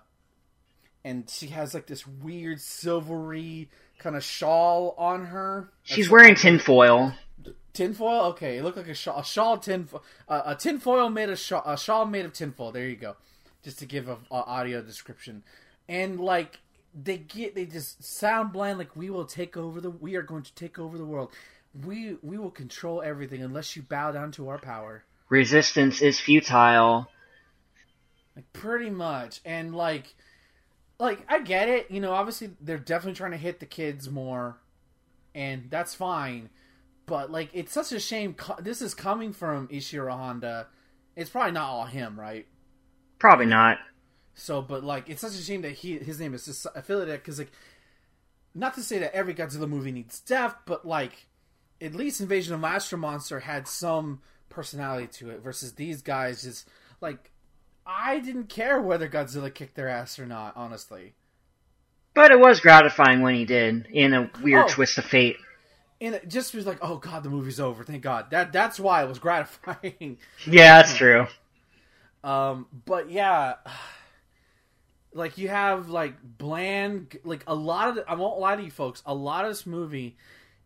[1.05, 5.71] and she has like this weird silvery kind of shawl on her.
[5.83, 7.15] She's wearing tinfoil.
[7.73, 8.27] tinfoil.
[8.33, 9.89] Okay, it looked like a shawl, a shawl tin,
[10.29, 12.73] uh, a tinfoil made of shawl, a shawl made of tinfoil.
[12.73, 13.17] There you go.
[13.63, 15.43] Just to give a, a audio description,
[15.89, 16.61] and like
[16.95, 18.79] they get, they just sound bland.
[18.79, 21.33] Like we will take over the, we are going to take over the world.
[21.85, 25.05] We we will control everything unless you bow down to our power.
[25.29, 27.09] Resistance is futile.
[28.35, 30.15] Like pretty much, and like,
[30.99, 31.91] like I get it.
[31.91, 34.57] You know, obviously they're definitely trying to hit the kids more,
[35.35, 36.49] and that's fine.
[37.07, 38.37] But like, it's such a shame.
[38.61, 40.69] This is coming from Ishiro Honda.
[41.17, 42.47] It's probably not all him, right?
[43.19, 43.79] Probably not.
[44.35, 47.39] So, but like, it's such a shame that he his name is just affiliated because
[47.39, 47.51] like,
[48.55, 51.27] not to say that every Godzilla movie needs death, but like,
[51.81, 56.69] at least Invasion of Astro Monster had some personality to it versus these guys just
[57.01, 57.31] like,
[57.87, 61.15] I didn't care whether Godzilla kicked their ass or not, honestly.
[62.15, 64.69] But it was gratifying when he did, in a weird Oh.
[64.69, 65.37] twist of fate.
[66.01, 67.83] And it just was like, oh god, the movie's over.
[67.85, 68.31] Thank God.
[68.31, 70.19] That that's why it was gratifying.
[70.47, 71.27] Yeah, that's true.
[72.29, 73.55] Um, but yeah,
[75.15, 77.95] like you have like bland, like a lot of.
[77.97, 79.03] The, I won't lie to you folks.
[79.07, 80.17] A lot of this movie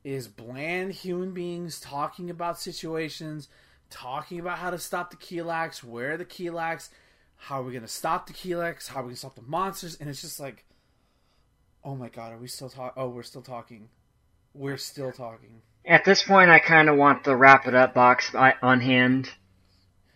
[0.03, 3.49] is bland human beings talking about situations,
[3.91, 6.89] talking about how to stop the Kilaaks, where are the Kilaaks,
[7.37, 8.89] how are we gonna stop the Kelex?
[8.89, 9.97] How are we gonna stop the monsters?
[10.01, 10.65] And it's just like,
[11.85, 13.01] oh my god, are we still talking?
[13.01, 13.89] Oh, we're still talking.
[14.55, 15.63] We're still talking.
[15.85, 19.31] At this point, I kind of want the wrap it up box on hand.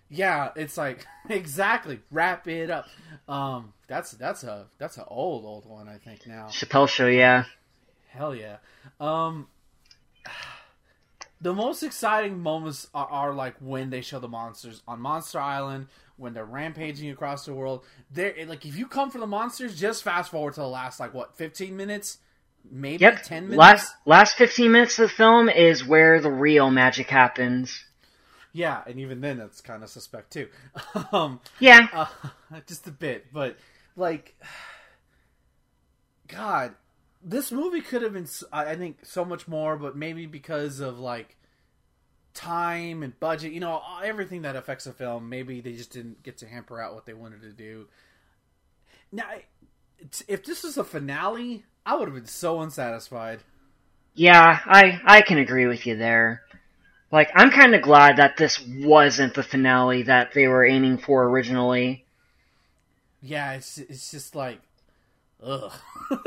[0.09, 2.87] Yeah, it's like exactly wrap it up.
[3.29, 6.47] Um, that's that's a that's an old old one I think now.
[6.47, 7.45] Chappelle Show, yeah.
[8.09, 8.57] Hell yeah.
[9.01, 9.49] Um,
[11.41, 15.89] the most exciting moments are, are, like when they show the monsters on Monster Island
[16.17, 17.85] when they're rampaging across the world.
[18.11, 21.13] They're like if you come for the monsters, just fast forward to the last like
[21.13, 22.19] what fifteen minutes,
[22.71, 23.23] maybe yep.
[23.23, 23.59] ten minutes.
[23.59, 27.85] Last last fifteen minutes of the film is where the real magic happens.
[28.57, 30.49] Yeah, and even then, that's kind of suspect too.
[31.13, 32.07] um, yeah, uh,
[32.67, 33.59] just a bit, but
[33.97, 34.35] like,
[36.29, 36.75] God,
[37.23, 41.37] this movie could have been, I think, so much more, but maybe because of like
[42.33, 46.39] time and budget, you know, everything that affects a film, maybe they just didn't get
[46.39, 47.89] to hamper out what they wanted to do.
[49.13, 49.27] Now,
[50.29, 53.41] if this was a finale, I would have been so unsatisfied.
[54.15, 56.41] Yeah, I I can agree with you there.
[57.13, 61.25] Like, I'm kind of glad that this wasn't the finale that they were aiming for
[61.29, 62.05] originally.
[63.23, 64.61] Yeah, it's it's just like,
[65.43, 65.73] ugh.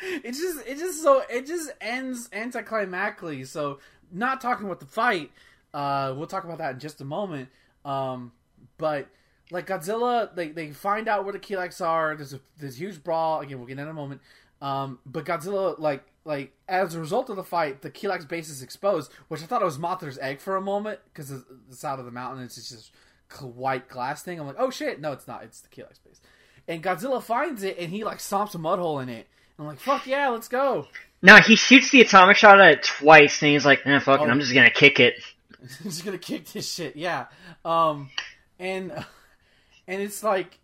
[0.00, 3.46] it's just it just so it just ends anticlimactically.
[3.46, 3.80] So,
[4.12, 5.30] not talking about the fight,
[5.74, 7.48] uh, we'll talk about that in just a moment.
[7.84, 8.32] Um,
[8.78, 9.08] but
[9.50, 12.14] like Godzilla, they they find out where the Kelex are.
[12.16, 13.40] There's a there's a huge brawl.
[13.40, 14.20] Again, we'll get in a moment.
[14.60, 18.62] Um, but Godzilla like like as a result of the fight, the Kelex base is
[18.62, 22.04] exposed, which I thought it was Mothra's egg for a moment because the side of
[22.04, 22.92] the mountain is just
[23.40, 24.38] white glass thing.
[24.38, 25.42] I'm like, oh shit, no, it's not.
[25.42, 26.20] It's the Kelex base.
[26.68, 29.26] And Godzilla finds it and he like stomps a mud hole in it.
[29.58, 30.86] And I'm like, fuck yeah, let's go.
[31.22, 34.24] No, he shoots the atomic shot at it twice, and he's like, eh, fuck oh.
[34.24, 35.14] it, I'm just gonna kick it.
[35.82, 37.26] he's gonna kick this shit, yeah.
[37.64, 38.10] Um,
[38.58, 38.92] and
[39.86, 40.58] and it's like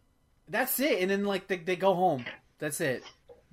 [0.48, 2.24] that's it, and then like they, they go home.
[2.58, 3.04] That's it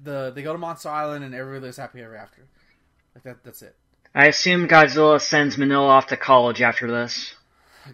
[0.02, 2.48] the they go to Monster Island and everybody lives happy ever after.
[3.14, 3.44] Like that.
[3.44, 3.76] That's it.
[4.14, 7.34] I assume Godzilla sends Minilla off to college after this.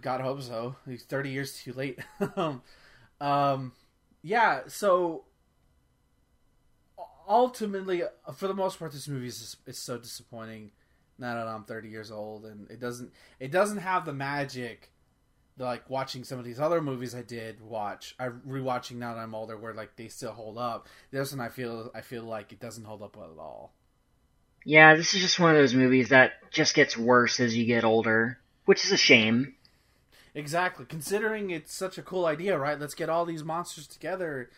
[0.02, 0.76] God hope so.
[0.88, 2.00] He's thirty years too late.
[3.22, 3.72] um,
[4.22, 4.62] yeah.
[4.68, 5.26] So
[7.28, 8.04] ultimately,
[8.36, 10.72] for the most part, this movie is is so disappointing.
[11.18, 14.91] Now that I'm 30 years old, and it doesn't it doesn't have the magic
[15.62, 19.36] like watching some of these other movies I did watch, I rewatching now that I'm
[19.36, 20.88] older, where like they still hold up.
[21.12, 23.74] This one I feel I feel like it doesn't hold up well at all.
[24.66, 27.84] Yeah, this is just one of those movies that just gets worse as you get
[27.84, 29.56] older, which is a shame.
[30.36, 32.80] Exactly, considering it's such a cool idea, right?
[32.80, 34.50] Let's get all these monsters together.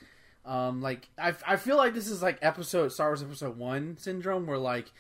[0.46, 4.46] Um, like I, I feel like this is like episode Star Wars Episode One syndrome,
[4.46, 4.92] where like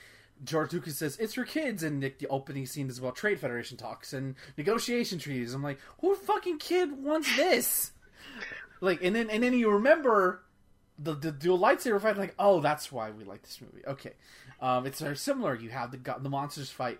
[0.43, 3.77] George Lucas says it's for kids, and Nick, the opening scene is about trade federation
[3.77, 5.53] talks and negotiation treaties.
[5.53, 7.91] I'm like, who fucking kid wants this?
[8.81, 10.43] like, and then and then you remember
[10.99, 12.17] the the dual lightsaber fight.
[12.17, 13.85] Like, oh, that's why we like this movie.
[13.87, 14.13] Okay,
[14.61, 15.55] um, it's very similar.
[15.55, 16.99] You have the the monsters fight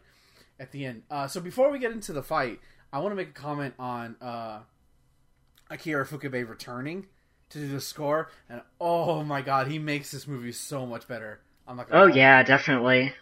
[0.59, 1.03] at the end.
[1.09, 2.59] Uh, so before we get into the fight,
[2.91, 4.59] I want to make a comment on uh,
[5.69, 7.07] Akira Ifukube returning
[7.49, 11.41] to do the score, and oh my god, he makes this movie so much better.
[11.67, 13.13] I'm like, oh yeah, definitely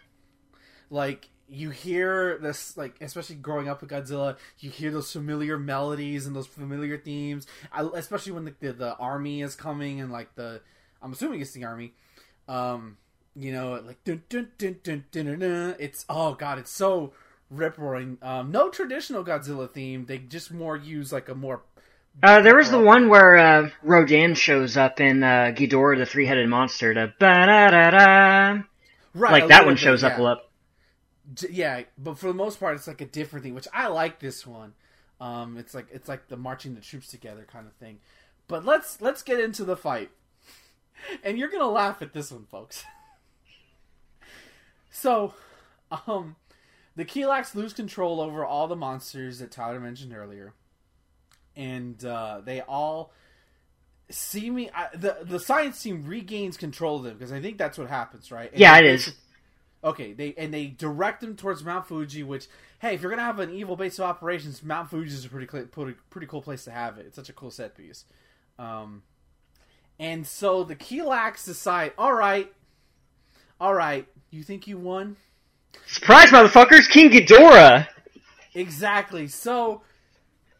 [0.92, 6.26] like you hear this like especially growing up with Godzilla, you hear those familiar melodies
[6.26, 10.34] and those familiar themes, I, especially when the, the, the army is coming and like
[10.34, 10.60] the
[11.02, 11.94] I'm assuming it's the army.
[12.46, 12.98] Um,
[13.34, 15.74] you know, like dun, dun, dun, dun, dun, dun, dun.
[15.78, 17.12] it's oh god, it's so
[17.50, 18.18] rip roaring.
[18.22, 20.04] Um, no traditional Godzilla theme.
[20.06, 21.62] They just more use like a more.
[22.22, 26.46] Uh, there was the one where uh, Rodan shows up in uh, Ghidorah, the three-headed
[26.46, 26.92] monster.
[26.92, 28.62] To ba da da da.
[29.14, 30.38] Right, like that one shows bit, up a lot
[31.50, 34.46] yeah, but for the most part, it's like a different thing, which I like this
[34.46, 34.74] one.
[35.20, 37.98] Um, it's like it's like the marching the troops together kind of thing.
[38.48, 40.10] But let's let's get into the fight,
[41.24, 42.84] and you're gonna laugh at this one, folks.
[44.90, 45.34] so,
[46.06, 46.36] um,
[46.96, 50.54] the Kelex lose control over all the monsters that Tyler mentioned earlier,
[51.56, 53.12] and uh, they all
[54.10, 54.70] see me.
[54.74, 58.30] I, the the science team regains control of them because I think that's what happens,
[58.30, 58.50] right?
[58.50, 59.14] And yeah, it is.
[59.84, 62.46] Okay, they and they direct them towards Mount Fuji, which
[62.80, 65.46] hey, if you're gonna have an evil base of operations, Mount Fuji is a pretty
[65.46, 67.06] pretty, pretty cool place to have it.
[67.06, 68.04] It's such a cool set piece.
[68.58, 69.02] Um,
[69.98, 72.52] and so the Kelex decide, all right,
[73.60, 75.16] all right, you think you won?
[75.86, 76.88] Surprise, motherfuckers!
[76.88, 77.88] King Ghidorah.
[78.54, 79.26] Exactly.
[79.28, 79.82] So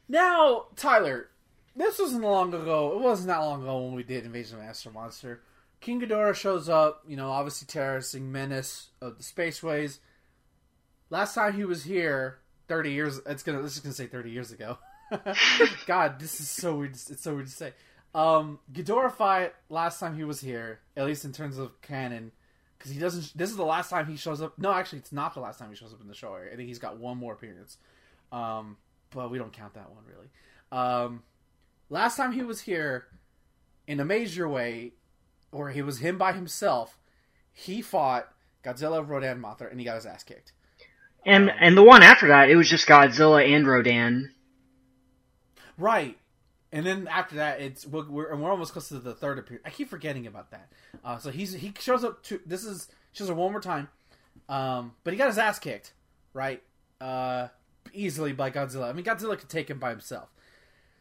[0.08, 1.28] now, Tyler,
[1.76, 2.92] this wasn't long ago.
[2.96, 5.42] It wasn't that long ago when we did Invasion of Astro Monster.
[5.82, 9.98] King Ghidorah shows up, you know, obviously terrorizing menace of the spaceways.
[11.10, 13.20] Last time he was here, thirty years.
[13.26, 13.60] It's gonna.
[13.60, 14.78] This is gonna say thirty years ago.
[15.86, 16.92] God, this is so weird.
[16.92, 17.72] It's so weird to say.
[18.14, 22.30] Um, Ghidorah fight last time he was here, at least in terms of canon,
[22.78, 23.36] because he doesn't.
[23.36, 24.56] This is the last time he shows up.
[24.58, 26.34] No, actually, it's not the last time he shows up in the show.
[26.34, 27.76] I think he's got one more appearance,
[28.30, 28.76] um,
[29.10, 30.28] but we don't count that one really.
[30.70, 31.24] Um,
[31.90, 33.06] last time he was here,
[33.88, 34.92] in a major way,
[35.52, 36.98] or he was him by himself,
[37.52, 38.28] he fought
[38.64, 40.52] Godzilla, Rodan, Mothra, and he got his ass kicked.
[41.24, 44.32] And and the one after that, it was just Godzilla and Rodan.
[45.78, 46.18] Right.
[46.72, 49.62] And then after that, it's we're we're, we're almost close to the third appearance.
[49.66, 50.72] I keep forgetting about that.
[51.04, 53.88] Uh, so he's he shows up to this is shows up one more time,
[54.48, 55.92] um, but he got his ass kicked,
[56.32, 56.62] right?
[57.00, 57.48] Uh,
[57.92, 58.88] easily by Godzilla.
[58.88, 60.30] I mean, Godzilla could take him by himself.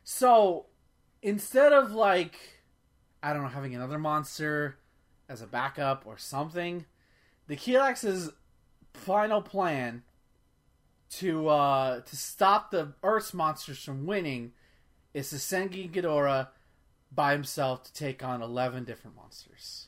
[0.03, 0.65] So
[1.21, 2.60] instead of like,
[3.23, 4.77] I don't know, having another monster
[5.29, 6.85] as a backup or something,
[7.47, 8.31] the Kilaaks's
[8.93, 10.03] final plan
[11.11, 14.53] to uh, to stop the Earth's monsters from winning
[15.13, 16.47] is to send King Ghidorah
[17.11, 19.87] by himself to take on eleven different monsters.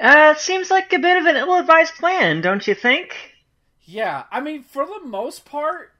[0.00, 3.34] Uh, it seems like a bit of an ill-advised plan, don't you think?
[3.82, 5.92] Yeah, I mean, for the most part,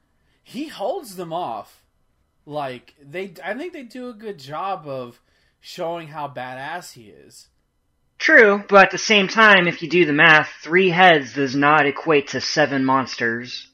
[0.43, 1.83] he holds them off.
[2.45, 5.21] Like they, I think they do a good job of
[5.61, 7.47] showing how badass he is.
[8.17, 11.87] True, but at the same time, if you do the math, three heads does not
[11.87, 13.67] equate to seven monsters.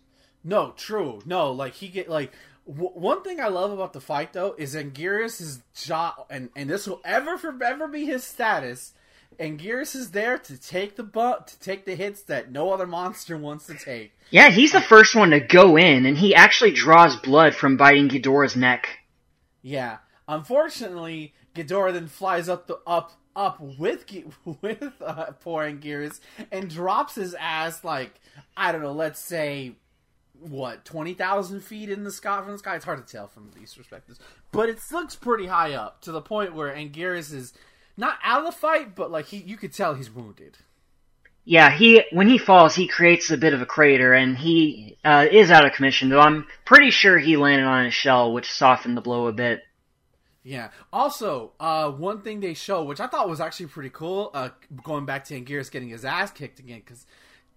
[0.44, 1.22] No, true.
[1.26, 2.32] No, like he get like
[2.66, 6.88] w- one thing I love about the fight though is Anguirus' job, and and this
[6.88, 8.94] will ever forever be his status.
[9.38, 13.38] Anguirus is there to take the butt, to take the hits that no other monster
[13.38, 14.14] wants to take.
[14.30, 18.08] Yeah, he's the first one to go in, and he actually draws blood from biting
[18.08, 18.88] Ghidorah's neck.
[19.62, 19.98] Yeah.
[20.28, 24.06] Unfortunately, Ghidorah then flies up the up up with
[24.62, 26.20] with uh, poor Anguirus
[26.52, 28.20] and drops his ass like
[28.56, 29.76] I don't know, let's say
[30.40, 32.76] what twenty thousand feet in the sky from the sky.
[32.76, 34.20] It's hard to tell from these perspectives,
[34.52, 37.54] but it looks pretty high up to the point where Anguirus is
[37.96, 40.58] not out of the fight, but like he, you could tell he's wounded.
[41.46, 45.28] Yeah, he when he falls, he creates a bit of a crater, and he uh,
[45.32, 46.10] is out of commission.
[46.10, 49.62] Though I'm pretty sure he landed on his shell, which softened the blow a bit.
[50.48, 50.70] Yeah.
[50.94, 54.50] Also, uh, one thing they show, which I thought was actually pretty cool, uh,
[54.82, 57.06] going back to Anguirus getting his ass kicked again, because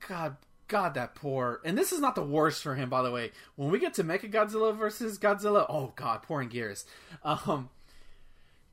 [0.09, 1.61] God, God, that poor.
[1.65, 3.31] And this is not the worst for him, by the way.
[3.55, 6.85] When we get to Mecha Godzilla versus Godzilla, oh God, poor Anguirus.
[7.23, 7.71] Um,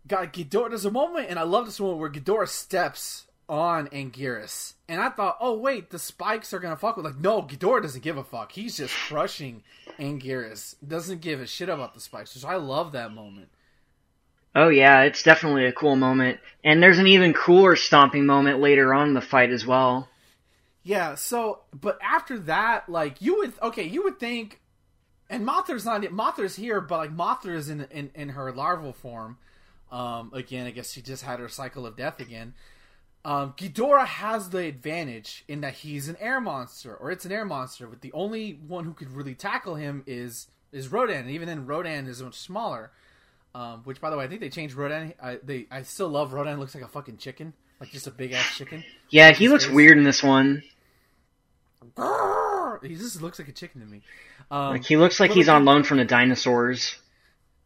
[0.07, 0.69] God, Ghidorah.
[0.69, 5.09] There's a moment, and I love this moment where Ghidorah steps on Anguirus, and I
[5.09, 7.05] thought, oh wait, the spikes are gonna fuck with.
[7.05, 8.53] Like, no, Ghidorah doesn't give a fuck.
[8.53, 9.61] He's just crushing
[9.99, 10.73] Anguirus.
[10.85, 13.49] Doesn't give a shit about the spikes, which I love that moment.
[14.59, 18.91] Oh yeah, it's definitely a cool moment, and there's an even cooler stomping moment later
[18.91, 20.09] on in the fight as well.
[20.81, 24.59] Yeah, so but after that, like you would okay, you would think
[25.29, 29.37] and Mothra's not Mothra's here, but like Mothra is in in, in her larval form.
[29.91, 32.55] Um again, I guess she just had her cycle of death again.
[33.23, 37.45] Um Ghidorah has the advantage in that he's an air monster, or it's an air
[37.45, 41.47] monster, but the only one who could really tackle him is is Rodan, and even
[41.47, 42.89] then Rodan is much smaller.
[43.55, 45.13] Um, which by the way, I think they changed Rodan.
[45.21, 46.59] I they I still love Rodan.
[46.59, 48.83] Looks like a fucking chicken, like just a big ass chicken.
[49.09, 50.63] Yeah, he looks weird in this one.
[52.83, 54.01] He just looks like a chicken to me.
[54.51, 56.95] Um, Like he looks like he's on loan from the dinosaurs.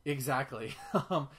[0.05, 0.75] Exactly.
[1.09, 1.29] Um,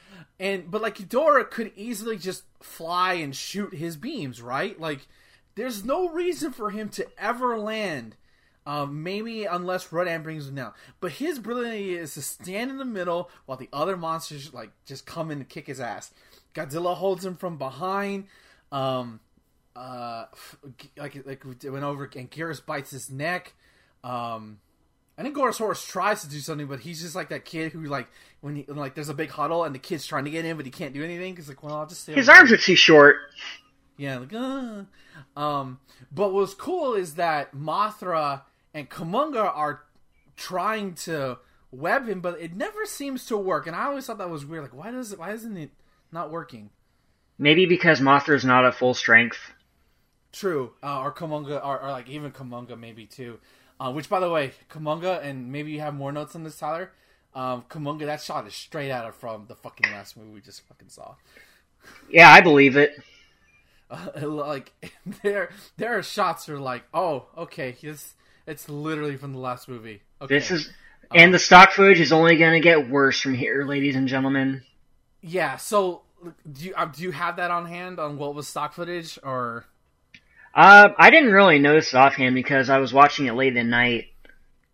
[0.40, 4.78] and but like Ghidorah could easily just fly and shoot his beams, right?
[4.78, 5.06] Like
[5.54, 8.16] there's no reason for him to ever land.
[8.64, 10.72] Um, maybe unless Rodan brings him down.
[11.00, 14.70] But his brilliant idea is to stand in the middle while the other monsters like
[14.86, 16.12] just come in and kick his ass.
[16.54, 18.26] Godzilla holds him from behind.
[18.70, 19.20] Um,
[19.74, 20.26] uh,
[20.96, 23.54] like like we went over, Anguirus bites his neck.
[24.04, 24.58] Um,
[25.16, 28.08] I think Gorosaurus tries to do something, but he's just like that kid who like
[28.40, 30.66] when he like there's a big huddle and the kid's trying to get in, but
[30.66, 31.36] he can't do anything.
[31.36, 32.14] He's like, well, I'll just stay.
[32.14, 33.16] His arms are too short.
[33.98, 34.84] Yeah, like, uh.
[35.36, 35.78] um,
[36.10, 38.42] but what's cool is that Mothra
[38.74, 39.82] and Kumonga are
[40.36, 41.38] trying to
[41.70, 43.66] web him, but it never seems to work.
[43.66, 44.62] And I always thought that was weird.
[44.62, 45.18] Like, why does it?
[45.18, 45.70] Why isn't it
[46.10, 46.70] not working?
[47.38, 49.38] Maybe because Mothra is not at full strength.
[50.32, 53.38] True, uh, or Kumonga, or, or like even Kumonga maybe too.
[53.80, 56.92] Uh, which, by the way, Kumonga, and maybe you have more notes on this, Tyler.
[57.34, 60.66] Um, Kumonga, that shot is straight out of from the fucking last movie we just
[60.68, 61.16] fucking saw.
[62.08, 63.02] Yeah, I believe it.
[63.90, 64.72] Uh, like
[65.22, 68.14] there, there are shots that are like, oh, okay, it's
[68.46, 70.02] it's literally from the last movie.
[70.20, 70.70] Okay, This is,
[71.14, 74.62] and the stock footage is only going to get worse from here, ladies and gentlemen.
[75.20, 75.56] yeah.
[75.56, 76.02] So,
[76.50, 79.64] do you uh, do you have that on hand on what was stock footage or?
[80.54, 84.06] Uh, I didn't really notice it offhand because I was watching it late at night.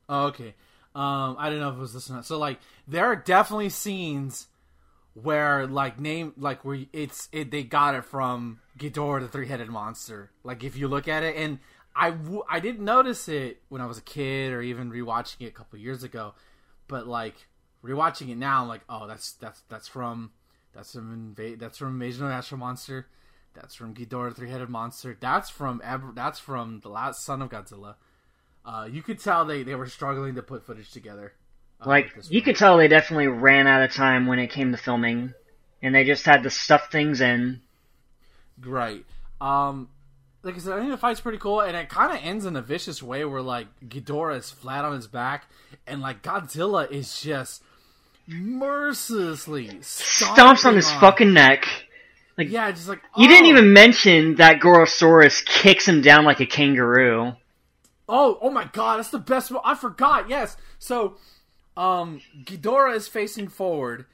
[0.09, 0.55] Oh, okay.
[0.95, 2.27] Um, I don't know if it was this or not.
[2.27, 2.59] So like,
[2.89, 4.49] there are definitely scenes
[5.14, 9.69] where like name like where it's it they got it from Ghidorah the three headed
[9.69, 10.31] monster.
[10.45, 11.59] Like if you look at it, and
[11.99, 15.46] I w- I didn't notice it when I was a kid or even rewatching it
[15.49, 16.34] a couple years ago,
[16.88, 17.46] but like
[17.84, 20.32] rewatching it now, I'm like, oh, that's that's that's from
[20.72, 23.07] that's from Inva- that's from Invasion of the Astro Monster.
[23.55, 25.16] That's from Ghidorah, three-headed monster.
[25.18, 27.96] That's from Ab- that's from the last Son of Godzilla.
[28.64, 31.32] Uh, you could tell they, they were struggling to put footage together.
[31.80, 34.78] uh, Like you could tell they definitely ran out of time when it came to
[34.78, 35.34] filming,
[35.82, 37.62] and they just had to stuff things in.
[38.64, 39.05] Right.
[39.40, 39.88] Um,
[40.43, 42.57] like I said, I think the fight's pretty cool, and it kind of ends in
[42.57, 45.47] a vicious way where like Ghidorah is flat on his back,
[45.86, 47.62] and like Godzilla is just
[48.26, 51.66] mercilessly Stomps on his stomping fucking neck.
[52.36, 53.51] Like Yeah, just like you didn't oh.
[53.51, 57.32] even mention that Gorosaurus kicks him down like a kangaroo.
[58.09, 59.61] Oh, oh my god, that's the best one.
[59.64, 60.28] I forgot.
[60.28, 60.57] Yes.
[60.78, 61.16] So,
[61.76, 64.07] um, Ghidorah is facing forward,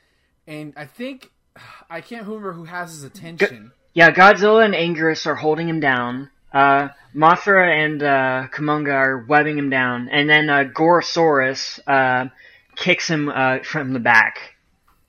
[0.46, 1.30] and I think
[1.90, 3.72] I can't remember who has his attention.
[3.94, 6.30] Yeah, Godzilla and Anguirus are holding him down.
[6.52, 8.48] Uh, Mothra and uh,
[8.90, 12.28] are webbing him down, and then uh, Gorosaurus uh,
[12.74, 14.56] kicks him uh, from the back.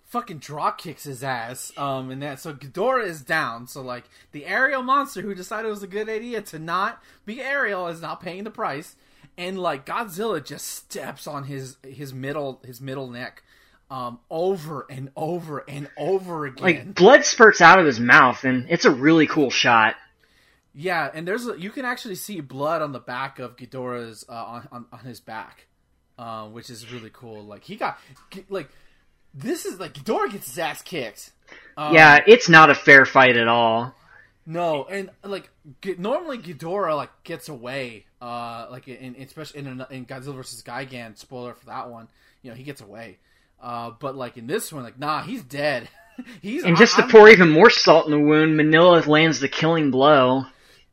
[0.05, 1.73] Fucking draw kicks his ass.
[1.75, 3.67] Um, and that so Ghidorah is down.
[3.67, 7.41] So like the aerial monster who decided it was a good idea to not be
[7.41, 8.95] aerial is not paying the price,
[9.35, 13.41] and like Godzilla just steps on his his middle his middle neck,
[13.89, 16.63] um, over and over and over again.
[16.63, 19.95] Like blood spurts out of his mouth, and it's a really cool shot.
[20.73, 24.33] Yeah, and there's a, you can actually see blood on the back of Ghidorah's uh,
[24.33, 25.67] on, on on his back,
[26.17, 27.43] uh, which is really cool.
[27.43, 27.97] Like he got
[28.49, 28.69] like
[29.33, 31.31] this is like Ghidorah gets his ass kicked.
[31.77, 33.93] Um, yeah, it's not a fair fight at all.
[34.45, 35.49] no, and like
[35.81, 41.17] G- normally Ghidorah like gets away, uh, like in especially in, in Godzilla versus Gigan.
[41.17, 42.07] Spoiler for that one,
[42.41, 43.17] you know he gets away.
[43.61, 45.89] Uh, but like in this one, like nah, he's dead.
[46.41, 49.39] he's And just I- to I'm- pour even more salt in the wound, Minilla lands
[49.39, 50.45] the killing blow.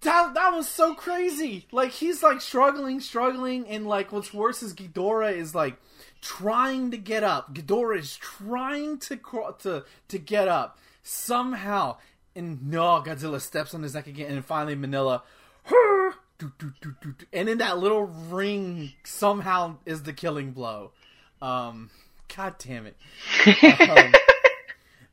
[0.02, 1.66] That that was so crazy.
[1.70, 5.76] Like he's like struggling, struggling, and like what's worse is Ghidorah is like
[6.20, 7.54] trying to get up.
[7.54, 9.16] Ghidorah is trying to
[9.60, 11.98] to to get up somehow,
[12.34, 15.22] and no, Godzilla steps on his neck again, and finally Minilla,
[17.32, 20.90] and in that little ring somehow is the killing blow.
[21.40, 21.90] Um,
[22.34, 22.96] God damn it.
[23.88, 24.12] Um,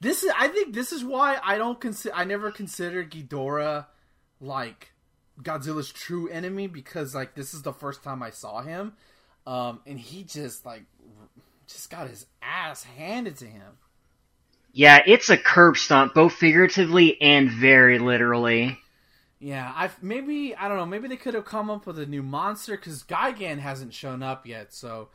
[0.01, 3.85] this is I think this is why I don't consider I never considered Ghidorah
[4.39, 4.93] like
[5.41, 8.93] Godzilla's true enemy because like this is the first time I saw him,
[9.45, 10.83] um, and he just like
[11.67, 13.77] just got his ass handed to him.
[14.71, 18.79] Yeah, it's a curb stomp, both figuratively and very literally.
[19.39, 20.85] Yeah, I maybe I don't know.
[20.85, 24.45] Maybe they could have come up with a new monster because Gigan hasn't shown up
[24.45, 25.09] yet, so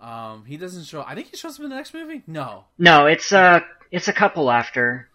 [0.00, 1.02] um, he doesn't show.
[1.02, 2.22] I think he shows up in the next movie.
[2.26, 2.64] No.
[2.78, 5.08] No, it's uh it's a couple after.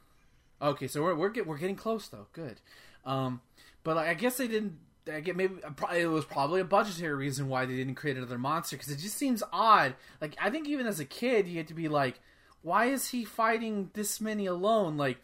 [0.61, 2.27] Okay, so we're we're get, we're getting close though.
[2.33, 2.61] Good.
[3.05, 3.41] Um,
[3.83, 4.77] but like, I guess they didn't.
[5.11, 5.55] I get maybe
[5.95, 9.17] it was probably a budgetary reason why they didn't create another monster because it just
[9.17, 9.95] seems odd.
[10.21, 12.19] Like I think even as a kid, you had to be like,
[12.61, 14.97] why is he fighting this many alone?
[14.97, 15.17] Like,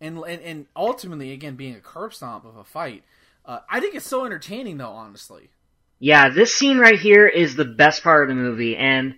[0.00, 3.04] and and, and ultimately, again, being a curb stomp of a fight.
[3.44, 5.50] Uh, I think it's so entertaining though, honestly.
[6.04, 9.14] Yeah, this scene right here is the best part of the movie, and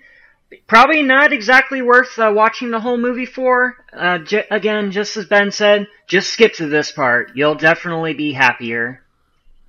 [0.67, 3.83] probably not exactly worth uh, watching the whole movie for.
[3.91, 7.31] Uh, j- again, just as Ben said, just skip to this part.
[7.35, 9.01] You'll definitely be happier.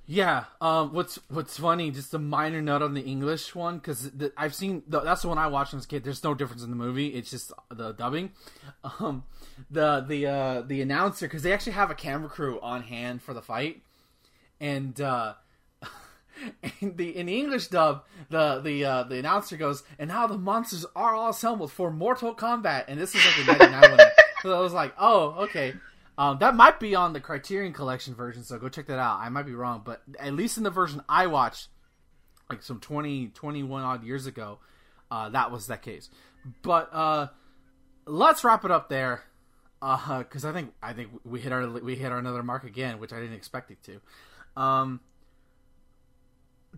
[0.06, 0.44] Yeah.
[0.60, 0.92] Um.
[0.92, 1.90] What's What's funny?
[1.90, 5.38] Just a minor note on the English one because I've seen the, that's the one
[5.38, 6.04] I watched as a kid.
[6.04, 7.08] There's no difference in the movie.
[7.08, 8.32] It's just the dubbing.
[9.00, 9.24] Um.
[9.70, 13.32] The the uh the announcer because they actually have a camera crew on hand for
[13.32, 13.80] the fight,
[14.60, 15.00] and
[16.44, 16.68] uh.
[16.80, 20.36] In the in the English dub, the the uh, the announcer goes, and now the
[20.36, 24.06] monsters are all assembled for Mortal Kombat, and this is like a '99 one.
[24.42, 25.74] So I was like, oh, okay.
[26.18, 29.20] Um, that might be on the Criterion Collection version, so go check that out.
[29.20, 31.68] I might be wrong, but at least in the version I watched,
[32.48, 34.58] like some 20, 21 odd years ago,
[35.10, 36.08] uh, that was that case.
[36.62, 37.28] But uh,
[38.06, 39.24] let's wrap it up there,
[39.80, 43.12] because I think I think we hit our we hit our another mark again, which
[43.12, 44.60] I didn't expect it to.
[44.60, 45.00] Um,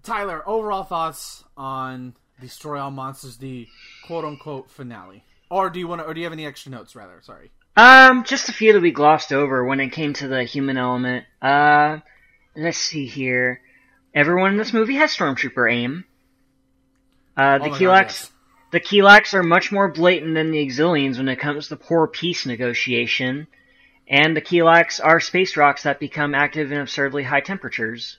[0.02, 3.66] Tyler, overall thoughts on Destroy All Monsters, the
[4.06, 6.94] quote unquote finale, or do you want to, or do you have any extra notes?
[6.94, 7.50] Rather, sorry.
[7.76, 11.26] Um, just a few that we glossed over when it came to the human element.
[11.40, 11.98] Uh,
[12.56, 13.60] let's see here.
[14.14, 16.04] Everyone in this movie has stormtrooper aim.
[17.36, 18.32] Uh, the Oh God, Kilaaks, yes.
[18.72, 22.46] the Kilaaks are much more blatant than the Xiliens when it comes to poor peace
[22.46, 23.46] negotiation,
[24.08, 28.18] and the Kilaaks are space rocks that become active in absurdly high temperatures.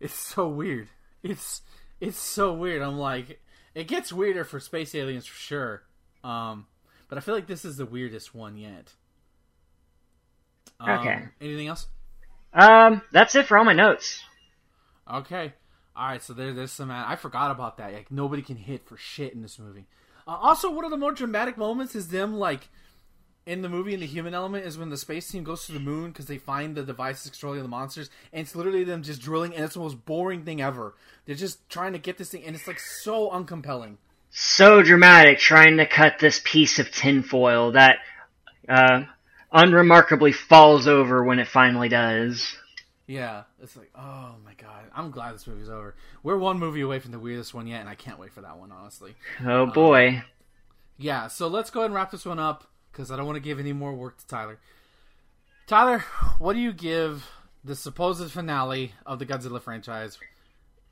[0.00, 0.88] It's so weird.
[1.22, 1.60] It's
[2.00, 2.80] it's so weird.
[2.82, 3.40] I'm like,
[3.74, 5.82] It gets weirder for space aliens for sure.
[6.24, 6.66] Um,
[7.08, 8.94] but I feel like this is the weirdest one yet.
[10.80, 11.22] Um, Okay.
[11.40, 11.86] Anything else?
[12.52, 14.22] Um, that's it for all my notes.
[15.10, 15.52] Okay.
[15.94, 16.22] All right.
[16.22, 16.90] So there, there's some.
[16.90, 17.92] I forgot about that.
[17.92, 19.86] Like nobody can hit for shit in this movie.
[20.26, 22.68] Uh, also, one of the more dramatic moments is them like
[23.50, 25.80] in the movie in the human element is when the space team goes to the
[25.80, 29.52] moon because they find the devices controlling the monsters, and it's literally them just drilling,
[29.56, 30.94] and it's the most boring thing ever.
[31.26, 33.96] They're just trying to get this thing, and it's like so uncompelling.
[34.30, 37.96] So dramatic trying to cut this piece of tinfoil that,
[38.68, 39.02] uh,
[39.50, 42.54] unremarkably falls over when it finally does.
[43.08, 45.96] Yeah, it's like, oh my god, I'm glad this movie's over.
[46.22, 48.58] We're one movie away from the weirdest one yet, and I can't wait for that
[48.58, 49.16] one, honestly.
[49.44, 50.22] Oh boy.
[50.96, 52.70] Yeah, so let's go ahead and wrap this one up
[53.00, 54.58] because I don't want to give any more work to Tyler.
[55.66, 56.00] Tyler,
[56.38, 57.26] what do you give
[57.64, 60.18] the supposed finale of the Godzilla franchise?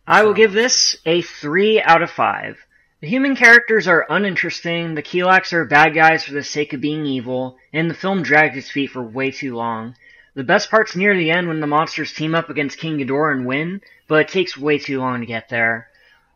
[0.07, 2.57] I will give this a 3 out of 5.
[3.03, 7.05] The human characters are uninteresting, the Kilaaks are bad guys for the sake of being
[7.05, 9.95] evil, and the film dragged its feet for way too long.
[10.33, 13.45] The best part's near the end when the monsters team up against King Ghidorah and
[13.45, 15.89] win, but it takes way too long to get there.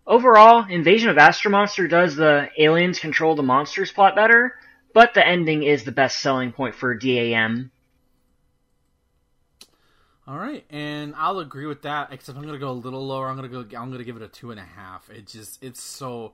[0.07, 4.55] Overall, Invasion of Astro Monster does the aliens control the monsters plot better,
[4.95, 7.71] but the ending is the best selling point for DAM.
[10.27, 12.13] All right, and I'll agree with that.
[12.13, 13.29] Except I'm gonna go a little lower.
[13.29, 13.61] I'm gonna go.
[13.77, 15.11] I'm gonna give it a two and a half.
[15.11, 16.33] It just it's so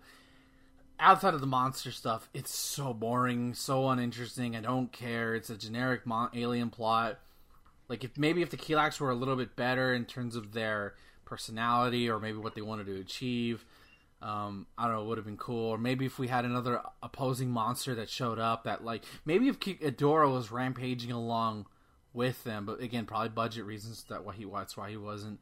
[1.01, 2.29] outside of the monster stuff.
[2.35, 4.57] It's so boring, so uninteresting.
[4.57, 5.35] I don't care.
[5.35, 7.19] It's a generic mon- alien plot.
[7.89, 10.95] Like if maybe if the Kilaaks were a little bit better in terms of their
[11.25, 13.65] personality or maybe what they wanted to achieve,
[14.21, 15.71] um, I don't know, it would have been cool.
[15.71, 19.61] Or maybe if we had another opposing monster that showed up, that like maybe if
[19.61, 21.67] Ghidorah was rampaging along
[22.13, 24.05] with them, but again, probably budget reasons.
[24.09, 25.41] That why he that's why he wasn't.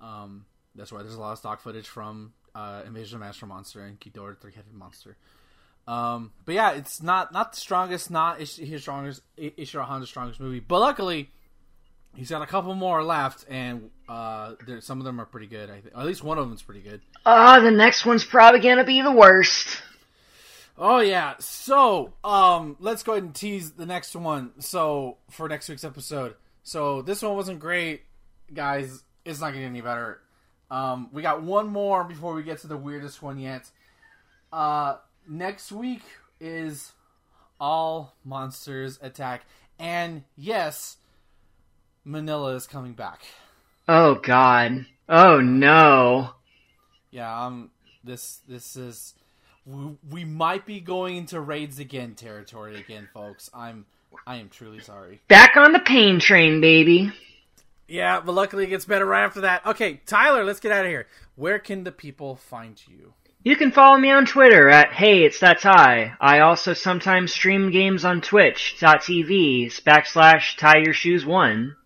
[0.00, 3.82] Um, that's why there's a lot of stock footage from uh, Invasion of Astro Monster
[3.82, 5.16] and Ghidorah, three headed monster.
[5.86, 10.60] Um, but yeah, it's not not the strongest, not his strongest, Ishiro Honda's strongest movie.
[10.60, 11.30] But luckily,
[12.16, 15.70] he's got a couple more left, and uh, there, some of them are pretty good.
[15.70, 17.00] I think, at least one of them's pretty good.
[17.24, 19.78] Ah, the next one's probably gonna be the worst.
[20.78, 21.34] Oh yeah.
[21.38, 24.52] So, um, let's go ahead and tease the next one.
[24.60, 26.34] So for next week's episode.
[26.64, 28.02] So this one wasn't great,
[28.52, 29.02] guys.
[29.24, 30.20] It's not getting any better.
[30.70, 33.70] Um, we got one more before we get to the weirdest one yet.
[34.52, 34.96] Uh,
[35.28, 36.02] next week
[36.40, 36.92] is
[37.58, 39.44] all monsters attack,
[39.78, 40.96] and yes,
[42.06, 43.22] Minilla is coming back.
[43.88, 44.86] Oh god.
[45.08, 46.30] Oh no.
[47.10, 47.70] Yeah, um,
[48.04, 49.14] this this is
[49.64, 53.50] we, we might be going into raids again territory again, folks.
[53.52, 53.86] I'm
[54.26, 55.20] I am truly sorry.
[55.28, 57.12] Back on the pain train, baby.
[57.88, 59.66] Yeah, but luckily it gets better right after that.
[59.66, 61.06] Okay, Tyler, let's get out of here.
[61.34, 63.14] Where can the people find you?
[63.44, 66.14] You can follow me on Twitter at Hey It's That Ty.
[66.20, 71.76] I also sometimes stream games on Twitch.tv backslash Tie Your Shoes One.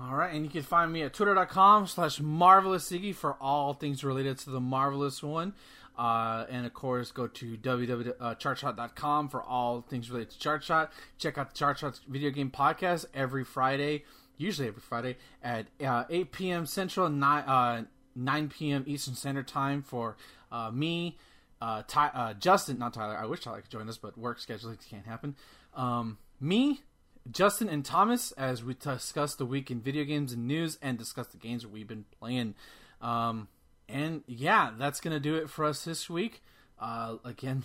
[0.00, 4.04] All right, and you can find me at twitter.com slash marvelous Iggy for all things
[4.04, 5.54] related to the marvelous one.
[5.98, 10.90] Uh, and of course, go to www.chartshot.com for all things related to Chartshot.
[11.18, 14.04] Check out the Chartshot video game podcast every Friday,
[14.36, 16.66] usually every Friday, at uh, 8 p.m.
[16.66, 17.84] Central, 9, uh,
[18.14, 18.84] 9 p.m.
[18.86, 20.16] Eastern Standard Time for
[20.52, 21.18] uh, me,
[21.60, 23.16] uh, Ty, uh, Justin, not Tyler.
[23.16, 25.34] I wish Tyler could join us, but work scheduling can't happen.
[25.74, 26.82] Um, me,
[27.30, 31.28] Justin and Thomas as we discuss the week in video games and news and discuss
[31.28, 32.54] the games we've been playing.
[33.00, 33.48] Um,
[33.88, 36.42] and yeah, that's gonna do it for us this week.
[36.78, 37.64] Uh, again,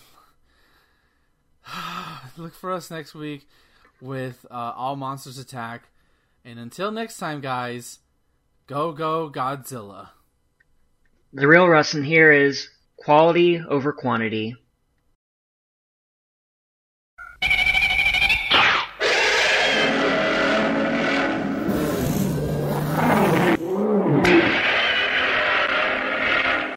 [2.38, 3.48] look for us next week
[4.02, 5.90] with uh, All Monsters Attack.
[6.46, 8.00] And until next time, guys,
[8.68, 10.10] go go Godzilla.
[11.32, 14.56] The real lesson here is quality over quantity.